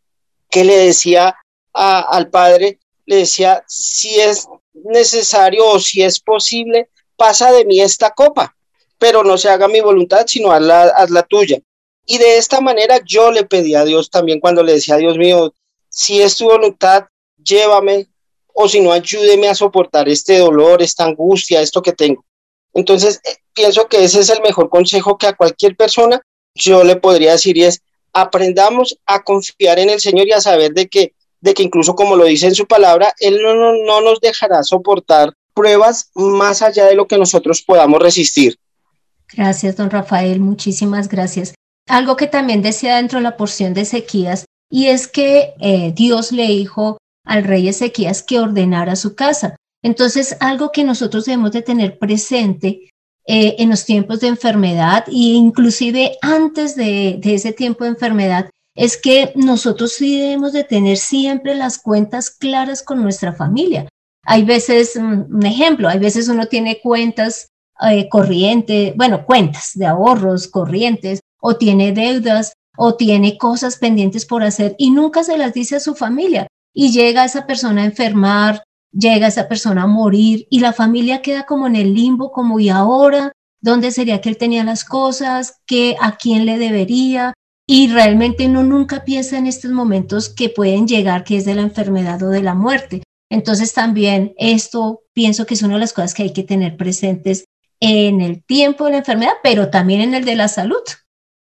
que 0.50 0.64
le 0.64 0.78
decía 0.78 1.36
al 1.74 2.30
Padre, 2.30 2.80
le 3.06 3.18
decía, 3.18 3.64
si 3.68 4.20
es 4.20 4.48
necesario 4.74 5.68
o 5.68 5.80
si 5.80 6.02
es 6.02 6.20
posible, 6.20 6.90
pasa 7.16 7.52
de 7.52 7.66
mí 7.66 7.82
esta 7.82 8.12
copa, 8.12 8.56
pero 8.98 9.24
no 9.24 9.38
se 9.38 9.50
haga 9.50 9.68
mi 9.68 9.82
voluntad, 9.82 10.26
sino 10.28 10.52
haz 10.52 10.62
la, 10.62 10.84
haz 10.84 11.10
la 11.12 11.24
tuya. 11.24 11.60
Y 12.06 12.18
de 12.18 12.38
esta 12.38 12.62
manera 12.62 13.00
yo 13.06 13.32
le 13.32 13.44
pedí 13.44 13.76
a 13.76 13.84
Dios 13.84 14.10
también 14.10 14.40
cuando 14.40 14.64
le 14.64 14.74
decía, 14.74 14.98
Dios 14.98 15.18
mío, 15.18 15.54
si 15.90 16.22
es 16.22 16.38
tu 16.38 16.46
voluntad, 16.46 17.06
llévame, 17.48 18.08
o 18.54 18.68
si 18.68 18.80
no, 18.80 18.92
ayúdeme 18.92 19.48
a 19.48 19.56
soportar 19.56 20.10
este 20.10 20.40
dolor, 20.40 20.82
esta 20.82 21.06
angustia, 21.06 21.62
esto 21.62 21.82
que 21.82 21.94
tengo. 21.94 22.26
Entonces, 22.74 23.20
eh, 23.24 23.36
pienso 23.54 23.88
que 23.88 24.04
ese 24.04 24.20
es 24.20 24.30
el 24.30 24.42
mejor 24.42 24.70
consejo 24.70 25.18
que 25.18 25.28
a 25.28 25.36
cualquier 25.36 25.76
persona 25.76 26.22
yo 26.56 26.84
le 26.84 26.96
podría 26.96 27.34
decir 27.34 27.58
y 27.58 27.64
es, 27.64 27.82
aprendamos 28.14 28.98
a 29.06 29.24
confiar 29.24 29.80
en 29.80 29.90
el 29.90 30.00
Señor 30.00 30.28
y 30.28 30.32
a 30.32 30.42
saber 30.42 30.74
de 30.74 30.88
que, 30.88 31.14
de 31.40 31.54
que 31.54 31.64
incluso 31.64 31.96
como 31.96 32.16
lo 32.16 32.26
dice 32.26 32.48
en 32.48 32.56
su 32.56 32.66
palabra, 32.66 33.14
Él 33.20 33.42
no, 33.42 33.54
no, 33.54 33.74
no 33.74 34.02
nos 34.02 34.20
dejará 34.20 34.64
soportar 34.64 35.34
pruebas 35.54 36.10
más 36.16 36.62
allá 36.62 36.86
de 36.86 36.96
lo 36.96 37.08
que 37.08 37.18
nosotros 37.18 37.62
podamos 37.62 38.02
resistir. 38.02 38.58
Gracias, 39.34 39.76
don 39.76 39.90
Rafael, 39.90 40.40
muchísimas 40.40 41.10
gracias. 41.10 41.54
Algo 41.88 42.16
que 42.16 42.28
también 42.28 42.62
decía 42.62 42.98
dentro 42.98 43.20
de 43.20 43.24
la 43.24 43.38
porción 43.38 43.74
de 43.74 43.82
Ezequías, 43.82 44.46
y 44.70 44.88
es 44.88 45.08
que 45.08 45.54
eh, 45.60 45.94
Dios 45.96 46.32
le 46.32 46.48
dijo 46.48 46.98
al 47.28 47.44
rey 47.44 47.68
Ezequías 47.68 48.24
que 48.24 48.40
ordenara 48.40 48.96
su 48.96 49.16
casa. 49.16 49.56
Entonces, 49.84 50.36
algo 50.40 50.72
que 50.72 50.84
nosotros 50.84 51.26
debemos 51.26 51.52
de 51.52 51.62
tener 51.62 51.98
presente 52.00 52.92
eh, 53.26 53.56
en 53.60 53.70
los 53.70 53.86
tiempos 53.86 54.22
de 54.22 54.28
enfermedad 54.28 55.06
e 55.08 55.36
inclusive 55.36 56.18
antes 56.22 56.76
de, 56.76 57.20
ese 57.24 57.52
tiempo 57.54 57.84
de 57.84 57.92
enfermedad 57.92 58.50
es 58.76 58.96
que 58.96 59.34
nosotros 59.36 59.94
sí 59.94 60.20
debemos 60.20 60.54
de 60.54 60.64
tener 60.64 60.98
siempre 60.98 61.56
las 61.56 61.78
cuentas 61.78 62.30
claras 62.30 62.84
con 62.84 63.02
nuestra 63.02 63.34
familia. 63.34 63.88
Hay 64.24 64.44
veces, 64.44 64.96
un 64.96 65.46
ejemplo, 65.46 65.90
hay 65.90 66.00
veces 66.00 66.28
uno 66.28 66.46
tiene 66.46 66.80
cuentas 66.82 67.48
eh, 67.82 68.08
corrientes, 68.10 68.96
bueno, 68.96 69.26
cuentas 69.26 69.72
de 69.76 69.86
ahorros 69.86 70.48
corrientes, 70.48 71.20
o 71.40 71.56
tiene 71.56 71.92
deudas, 71.92 72.54
o 72.78 72.96
tiene 72.96 73.38
cosas 73.38 73.78
pendientes 73.78 74.26
por 74.26 74.44
hacer 74.44 74.76
y 74.78 74.92
nunca 74.92 75.24
se 75.24 75.38
las 75.38 75.54
dice 75.54 75.76
a 75.76 75.80
su 75.80 75.96
familia. 75.96 76.48
Y 76.80 76.92
llega 76.92 77.26
esa 77.26 77.48
persona 77.48 77.82
a 77.82 77.86
enfermar, 77.86 78.62
llega 78.92 79.26
esa 79.26 79.48
persona 79.48 79.82
a 79.82 79.88
morir 79.88 80.46
y 80.52 80.60
la 80.60 80.74
familia 80.74 81.24
queda 81.24 81.48
como 81.48 81.66
en 81.66 81.76
el 81.76 81.96
limbo, 81.96 82.32
como 82.32 82.60
y 82.60 82.70
ahora, 82.70 83.32
¿dónde 83.60 83.90
sería 83.90 84.22
que 84.22 84.30
él 84.30 84.38
tenía 84.38 84.64
las 84.64 84.86
cosas? 84.86 85.56
¿Qué, 85.66 85.96
¿A 86.00 86.18
quién 86.18 86.46
le 86.46 86.60
debería? 86.60 87.34
Y 87.66 87.88
realmente 87.88 88.46
uno 88.46 88.62
nunca 88.62 89.04
piensa 89.04 89.40
en 89.40 89.48
estos 89.48 89.72
momentos 89.72 90.30
que 90.30 90.50
pueden 90.50 90.88
llegar, 90.88 91.24
que 91.24 91.38
es 91.38 91.46
de 91.46 91.56
la 91.56 91.64
enfermedad 91.64 92.22
o 92.22 92.30
de 92.30 92.44
la 92.44 92.54
muerte. 92.54 93.02
Entonces 93.32 93.74
también 93.74 94.36
esto 94.38 95.02
pienso 95.14 95.48
que 95.48 95.56
es 95.56 95.64
una 95.64 95.74
de 95.74 95.80
las 95.80 95.94
cosas 95.94 96.14
que 96.14 96.22
hay 96.22 96.32
que 96.32 96.44
tener 96.44 96.78
presentes 96.78 97.46
en 97.80 98.22
el 98.22 98.44
tiempo 98.44 98.86
de 98.86 98.92
la 98.92 98.98
enfermedad, 99.00 99.34
pero 99.42 99.72
también 99.72 100.02
en 100.02 100.14
el 100.14 100.26
de 100.26 100.36
la 100.36 100.48
salud. 100.48 100.84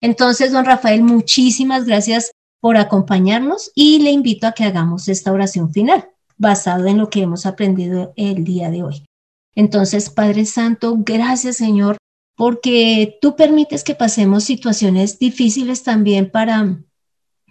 Entonces, 0.01 0.53
don 0.53 0.65
Rafael, 0.65 1.03
muchísimas 1.03 1.85
gracias 1.85 2.31
por 2.61 2.77
acompañarnos 2.77 3.71
y 3.75 4.01
le 4.01 4.11
invito 4.11 4.47
a 4.47 4.53
que 4.53 4.65
hagamos 4.65 5.09
esta 5.09 5.33
oración 5.33 5.73
final 5.73 6.09
basado 6.37 6.87
en 6.87 6.99
lo 6.99 7.11
que 7.11 7.23
hemos 7.23 7.47
aprendido 7.47 8.13
el 8.17 8.45
día 8.45 8.71
de 8.71 8.83
hoy. 8.83 9.07
Entonces, 9.55 10.11
Padre 10.11 10.47
Santo, 10.47 10.97
gracias 10.99 11.57
Señor, 11.57 11.97
porque 12.37 13.19
tú 13.21 13.35
permites 13.35 13.83
que 13.83 13.95
pasemos 13.95 14.45
situaciones 14.45 15.19
difíciles 15.19 15.83
también 15.83 16.31
para, 16.31 16.79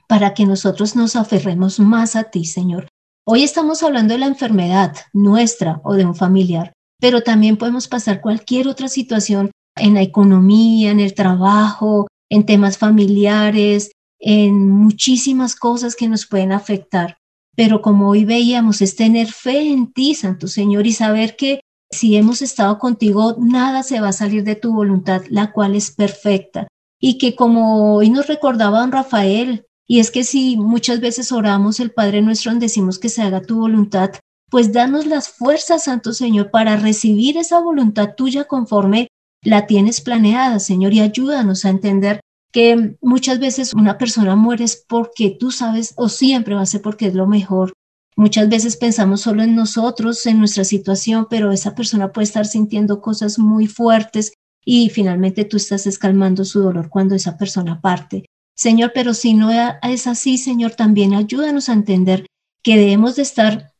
para 0.07 0.33
que 0.33 0.45
nosotros 0.45 0.95
nos 0.95 1.15
aferremos 1.15 1.79
más 1.79 2.15
a 2.15 2.25
ti, 2.25 2.45
Señor. 2.45 2.87
Hoy 3.25 3.43
estamos 3.43 3.83
hablando 3.83 4.13
de 4.13 4.21
la 4.21 4.27
enfermedad 4.27 4.95
nuestra 5.11 5.81
o 5.83 5.95
de 5.95 6.05
un 6.05 6.15
familiar, 6.15 6.71
pero 7.01 7.21
también 7.21 7.57
podemos 7.57 7.89
pasar 7.89 8.21
cualquier 8.21 8.69
otra 8.69 8.87
situación 8.87 9.51
en 9.75 9.95
la 9.95 10.01
economía, 10.01 10.91
en 10.91 11.01
el 11.01 11.13
trabajo, 11.13 12.07
en 12.29 12.45
temas 12.45 12.77
familiares, 12.77 13.91
en 14.19 14.69
muchísimas 14.69 15.55
cosas 15.55 15.95
que 15.95 16.07
nos 16.07 16.25
pueden 16.25 16.51
afectar. 16.51 17.17
Pero 17.55 17.81
como 17.81 18.09
hoy 18.09 18.25
veíamos, 18.25 18.81
es 18.81 18.95
tener 18.95 19.27
fe 19.27 19.71
en 19.71 19.91
ti, 19.91 20.15
Santo 20.15 20.47
Señor, 20.47 20.85
y 20.85 20.93
saber 20.93 21.35
que 21.35 21.61
si 21.89 22.15
hemos 22.15 22.41
estado 22.41 22.77
contigo, 22.79 23.35
nada 23.39 23.83
se 23.83 23.99
va 23.99 24.09
a 24.09 24.13
salir 24.13 24.43
de 24.43 24.55
tu 24.55 24.73
voluntad, 24.73 25.23
la 25.29 25.51
cual 25.51 25.75
es 25.75 25.91
perfecta. 25.91 26.67
Y 26.99 27.17
que 27.17 27.35
como 27.35 27.95
hoy 27.95 28.09
nos 28.09 28.27
recordaba 28.27 28.81
don 28.81 28.91
Rafael, 28.91 29.65
y 29.87 29.99
es 29.99 30.11
que 30.11 30.23
si 30.23 30.57
muchas 30.57 30.99
veces 30.99 31.31
oramos 31.31 31.79
el 31.79 31.91
Padre 31.91 32.21
nuestro 32.21 32.51
y 32.51 32.59
decimos 32.59 32.99
que 32.99 33.09
se 33.09 33.21
haga 33.21 33.41
tu 33.41 33.57
voluntad, 33.59 34.11
pues 34.49 34.73
danos 34.73 35.05
las 35.05 35.29
fuerzas, 35.29 35.85
Santo 35.85 36.13
Señor, 36.13 36.51
para 36.51 36.75
recibir 36.75 37.37
esa 37.37 37.59
voluntad 37.59 38.15
tuya 38.15 38.45
conforme 38.45 39.07
la 39.43 39.65
tienes 39.65 40.01
planeada, 40.01 40.59
Señor, 40.59 40.93
y 40.93 40.99
ayúdanos 40.99 41.63
a 41.63 41.69
entender 41.69 42.19
que 42.51 42.97
muchas 43.01 43.39
veces 43.39 43.73
una 43.73 43.97
persona 43.97 44.35
muere 44.35 44.65
porque 44.87 45.35
tú 45.39 45.51
sabes 45.51 45.93
o 45.97 46.09
siempre 46.09 46.55
va 46.55 46.61
a 46.61 46.65
ser 46.65 46.81
porque 46.81 47.07
es 47.07 47.13
lo 47.13 47.27
mejor. 47.27 47.73
Muchas 48.15 48.49
veces 48.49 48.77
pensamos 48.77 49.21
solo 49.21 49.43
en 49.43 49.55
nosotros, 49.55 50.25
en 50.25 50.39
nuestra 50.39 50.63
situación, 50.63 51.27
pero 51.29 51.51
esa 51.51 51.75
persona 51.75 52.11
puede 52.11 52.25
estar 52.25 52.45
sintiendo 52.47 52.99
cosas 52.99 53.37
muy 53.37 53.67
fuertes 53.67 54.33
y 54.65 54.89
finalmente 54.89 55.45
tú 55.45 55.57
estás 55.57 55.85
escalmando 55.85 56.43
su 56.43 56.61
dolor 56.61 56.89
cuando 56.89 57.15
esa 57.15 57.37
persona 57.37 57.79
parte. 57.79 58.25
Señor, 58.55 58.91
pero 58.93 59.13
si 59.13 59.35
no 59.35 59.51
es 59.83 60.07
así, 60.07 60.39
Señor, 60.39 60.71
también 60.71 61.13
ayúdanos 61.13 61.69
a 61.69 61.73
entender 61.73 62.25
que 62.63 62.75
debemos 62.75 63.15
de 63.15 63.21
estar 63.21 63.71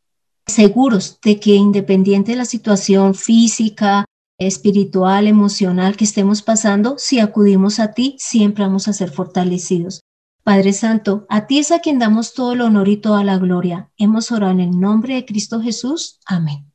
seguros 0.46 1.20
de 1.24 1.40
que 1.40 1.56
independiente 1.56 2.32
de 2.32 2.38
la 2.38 2.46
situación 2.46 3.16
física, 3.16 4.06
espiritual, 4.38 5.28
emocional 5.28 5.98
que 5.98 6.04
estemos 6.04 6.42
pasando, 6.42 6.96
si 6.98 7.20
acudimos 7.20 7.80
a 7.80 7.94
ti, 7.94 8.16
siempre 8.20 8.64
vamos 8.64 8.88
a 8.88 8.94
ser 8.94 9.10
fortalecidos. 9.10 10.02
Padre 10.44 10.72
Santo, 10.74 11.26
a 11.28 11.46
ti 11.46 11.60
es 11.60 11.72
a 11.72 11.80
quien 11.80 12.00
damos 12.00 12.34
todo 12.34 12.54
el 12.54 12.62
honor 12.62 12.88
y 12.88 12.98
toda 12.98 13.24
la 13.24 13.38
gloria. 13.38 13.92
Hemos 13.98 14.32
orado 14.32 14.54
en 14.54 14.62
el 14.62 14.80
nombre 14.80 15.16
de 15.16 15.26
Cristo 15.26 15.60
Jesús. 15.60 16.20
Amén. 16.26 16.72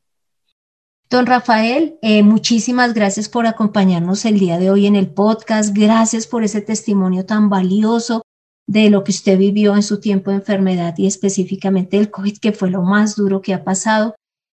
Don 1.09 1.27
Rafael, 1.27 1.99
eh, 2.03 2.23
muchísimas 2.23 2.95
gracias 2.95 3.29
por 3.29 3.47
acompañarnos 3.47 4.25
el 4.25 4.39
día 4.39 4.59
de 4.59 4.71
hoy 4.71 4.87
en 4.87 4.97
el 4.97 5.11
podcast. 5.11 5.75
Gracias 5.77 6.27
por 6.27 6.43
ese 6.43 6.63
testimonio 6.63 7.27
tan 7.27 7.49
valioso 7.49 8.23
de 8.67 8.91
lo 8.91 9.05
que 9.05 9.13
usted 9.13 9.39
vivió 9.39 9.75
en 9.75 9.83
su 9.83 10.01
tiempo 10.01 10.31
de 10.31 10.37
enfermedad 10.37 10.95
y 10.97 11.07
específicamente 11.07 11.99
el 11.99 12.11
COVID, 12.11 12.39
que 12.39 12.53
fue 12.53 12.71
lo 12.71 12.83
más 12.83 13.17
duro 13.17 13.43
que 13.43 13.55
ha 13.55 13.65
pasado. 13.65 14.15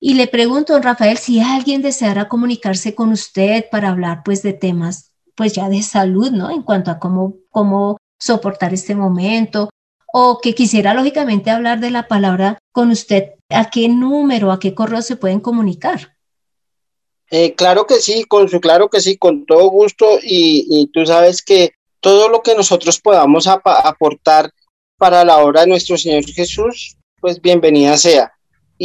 Y 0.07 0.12
le 0.12 0.27
pregunto, 0.27 0.75
don 0.75 0.83
Rafael, 0.83 1.17
si 1.17 1.40
alguien 1.40 1.81
deseara 1.81 2.29
comunicarse 2.29 2.95
con 2.95 3.11
usted 3.11 3.64
para 3.71 3.88
hablar 3.88 4.21
pues 4.23 4.43
de 4.43 4.53
temas 4.53 5.12
pues 5.35 5.55
ya 5.55 5.71
de 5.71 5.81
salud, 5.81 6.31
¿no? 6.31 6.51
En 6.51 6.62
cuanto 6.62 6.90
a 6.90 6.99
cómo, 6.99 7.37
cómo 7.49 7.97
soportar 8.21 8.75
este 8.75 8.95
momento 8.95 9.71
o 10.12 10.40
que 10.43 10.55
quisiera 10.55 10.93
lógicamente 10.93 11.51
hablar 11.51 11.81
de 11.81 11.90
la 11.90 12.07
palabra 12.07 12.59
con 12.71 12.90
usted, 12.90 13.31
¿a 13.49 13.71
qué 13.71 13.88
número, 13.88 14.53
a 14.53 14.59
qué 14.59 14.75
correo 14.75 15.01
se 15.01 15.17
pueden 15.17 15.40
comunicar? 15.40 16.14
Eh, 17.31 17.55
claro 17.55 17.87
que 17.87 17.95
sí, 17.95 18.25
con 18.25 18.51
su 18.51 18.61
claro 18.61 18.90
que 18.90 19.01
sí, 19.01 19.17
con 19.17 19.47
todo 19.47 19.71
gusto 19.71 20.19
y, 20.23 20.87
tú 20.93 21.07
sabes 21.07 21.43
que 21.43 21.73
todo 22.01 22.29
lo 22.29 22.43
que 22.43 22.55
nosotros 22.55 23.01
podamos 23.01 23.47
aportar 23.47 24.51
para 24.99 25.25
la 25.25 25.38
obra 25.38 25.62
de 25.62 25.69
nuestro 25.69 25.97
Señor 25.97 26.27
Jesús, 26.27 26.99
pues 27.23 27.40
bienvenida 27.40 27.97
sea. 27.97 28.35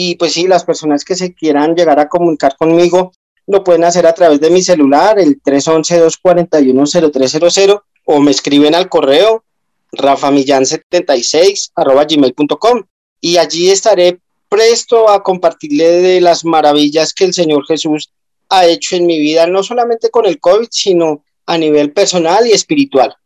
Y 0.02 0.16
pues 0.16 0.32
sí, 0.32 0.48
las 0.48 0.64
personas 0.64 1.04
que 1.04 1.14
se 1.14 1.34
quieran 1.34 1.76
llegar 1.76 2.00
a 2.00 2.08
comunicar 2.08 2.56
conmigo 2.56 3.12
lo 3.48 3.66
pueden 3.66 3.84
hacer 3.84 4.08
a 4.08 4.14
través 4.14 4.40
de 4.40 4.50
mi 4.50 4.62
celular, 4.62 5.20
el 5.20 5.44
311-241-0300, 5.44 7.82
o 8.06 8.22
me 8.22 8.32
escriben 8.32 8.76
al 8.76 8.88
correo 8.88 9.44
rafamillan76 9.92 11.72
gmail.com 11.76 12.84
y 13.20 13.36
allí 13.36 13.72
estaré 13.72 14.22
presto 14.48 15.10
a 15.10 15.22
compartirle 15.22 15.90
de 15.90 16.22
las 16.22 16.46
maravillas 16.46 17.14
que 17.14 17.26
el 17.26 17.34
Señor 17.34 17.66
Jesús 17.66 18.14
ha 18.48 18.68
hecho 18.68 18.96
en 18.96 19.06
mi 19.06 19.20
vida, 19.20 19.48
no 19.48 19.64
solamente 19.64 20.10
con 20.10 20.26
el 20.26 20.40
COVID, 20.40 20.70
sino 20.72 21.26
a 21.46 21.58
nivel 21.58 21.92
personal 21.92 22.48
y 22.48 22.54
espiritual. 22.54 23.18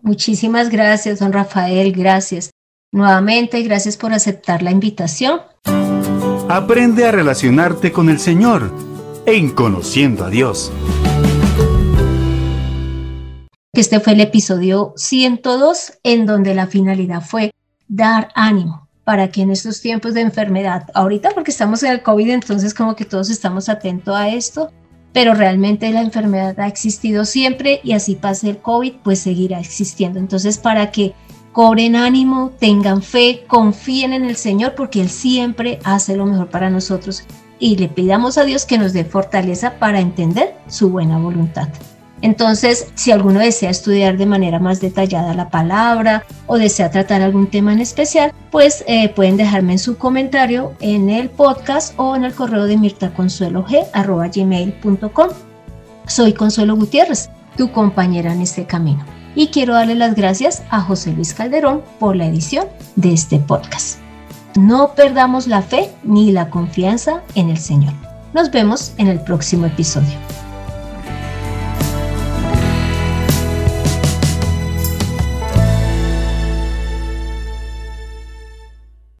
Muchísimas 0.00 0.70
gracias, 0.70 1.18
don 1.18 1.32
Rafael, 1.32 1.90
gracias. 1.90 2.50
Nuevamente, 2.92 3.60
gracias 3.62 3.96
por 3.96 4.12
aceptar 4.12 4.62
la 4.62 4.70
invitación. 4.70 5.40
Aprende 6.50 7.04
a 7.04 7.12
relacionarte 7.12 7.92
con 7.92 8.08
el 8.08 8.18
Señor 8.18 8.72
en 9.26 9.50
Conociendo 9.50 10.24
a 10.24 10.30
Dios. 10.30 10.72
Este 13.74 14.00
fue 14.00 14.14
el 14.14 14.22
episodio 14.22 14.94
102 14.96 15.98
en 16.04 16.24
donde 16.24 16.54
la 16.54 16.66
finalidad 16.66 17.20
fue 17.20 17.50
dar 17.86 18.28
ánimo, 18.34 18.88
para 19.04 19.28
que 19.28 19.42
en 19.42 19.50
estos 19.50 19.82
tiempos 19.82 20.14
de 20.14 20.22
enfermedad, 20.22 20.86
ahorita 20.94 21.32
porque 21.34 21.50
estamos 21.50 21.82
en 21.82 21.92
el 21.92 22.02
COVID, 22.02 22.30
entonces 22.30 22.72
como 22.72 22.96
que 22.96 23.04
todos 23.04 23.28
estamos 23.28 23.68
atentos 23.68 24.16
a 24.16 24.30
esto, 24.30 24.72
pero 25.12 25.34
realmente 25.34 25.90
la 25.90 26.00
enfermedad 26.00 26.58
ha 26.60 26.66
existido 26.66 27.26
siempre 27.26 27.82
y 27.84 27.92
así 27.92 28.14
pase 28.14 28.48
el 28.48 28.56
COVID, 28.56 28.94
pues 29.04 29.18
seguirá 29.18 29.60
existiendo. 29.60 30.18
Entonces 30.18 30.56
para 30.56 30.92
que 30.92 31.12
cobren 31.58 31.96
ánimo, 31.96 32.52
tengan 32.60 33.02
fe, 33.02 33.42
confíen 33.48 34.12
en 34.12 34.24
el 34.24 34.36
Señor 34.36 34.76
porque 34.76 35.00
Él 35.00 35.08
siempre 35.08 35.80
hace 35.82 36.16
lo 36.16 36.24
mejor 36.24 36.50
para 36.50 36.70
nosotros 36.70 37.24
y 37.58 37.76
le 37.76 37.88
pidamos 37.88 38.38
a 38.38 38.44
Dios 38.44 38.64
que 38.64 38.78
nos 38.78 38.92
dé 38.92 39.04
fortaleza 39.04 39.80
para 39.80 39.98
entender 39.98 40.54
su 40.68 40.90
buena 40.90 41.18
voluntad. 41.18 41.66
Entonces, 42.20 42.92
si 42.94 43.10
alguno 43.10 43.40
desea 43.40 43.70
estudiar 43.70 44.18
de 44.18 44.26
manera 44.26 44.60
más 44.60 44.80
detallada 44.80 45.34
la 45.34 45.50
palabra 45.50 46.24
o 46.46 46.58
desea 46.58 46.92
tratar 46.92 47.22
algún 47.22 47.48
tema 47.48 47.72
en 47.72 47.80
especial, 47.80 48.32
pues 48.52 48.84
eh, 48.86 49.08
pueden 49.08 49.36
dejarme 49.36 49.72
en 49.72 49.80
su 49.80 49.98
comentario 49.98 50.74
en 50.78 51.10
el 51.10 51.28
podcast 51.28 51.98
o 51.98 52.14
en 52.14 52.22
el 52.22 52.34
correo 52.34 52.66
de 52.66 52.76
mirtaconsuelog.gmail.com. 52.76 55.28
Soy 56.06 56.34
Consuelo 56.34 56.76
Gutiérrez, 56.76 57.30
tu 57.56 57.72
compañera 57.72 58.32
en 58.32 58.42
este 58.42 58.64
camino. 58.64 59.17
Y 59.34 59.48
quiero 59.48 59.74
darle 59.74 59.94
las 59.94 60.14
gracias 60.14 60.62
a 60.70 60.80
José 60.80 61.12
Luis 61.12 61.34
Calderón 61.34 61.82
por 61.98 62.16
la 62.16 62.26
edición 62.26 62.66
de 62.96 63.12
este 63.12 63.38
podcast. 63.38 63.98
No 64.56 64.94
perdamos 64.94 65.46
la 65.46 65.62
fe 65.62 65.90
ni 66.02 66.32
la 66.32 66.50
confianza 66.50 67.22
en 67.34 67.48
el 67.50 67.58
Señor. 67.58 67.92
Nos 68.34 68.50
vemos 68.50 68.92
en 68.98 69.08
el 69.08 69.20
próximo 69.20 69.66
episodio. 69.66 70.16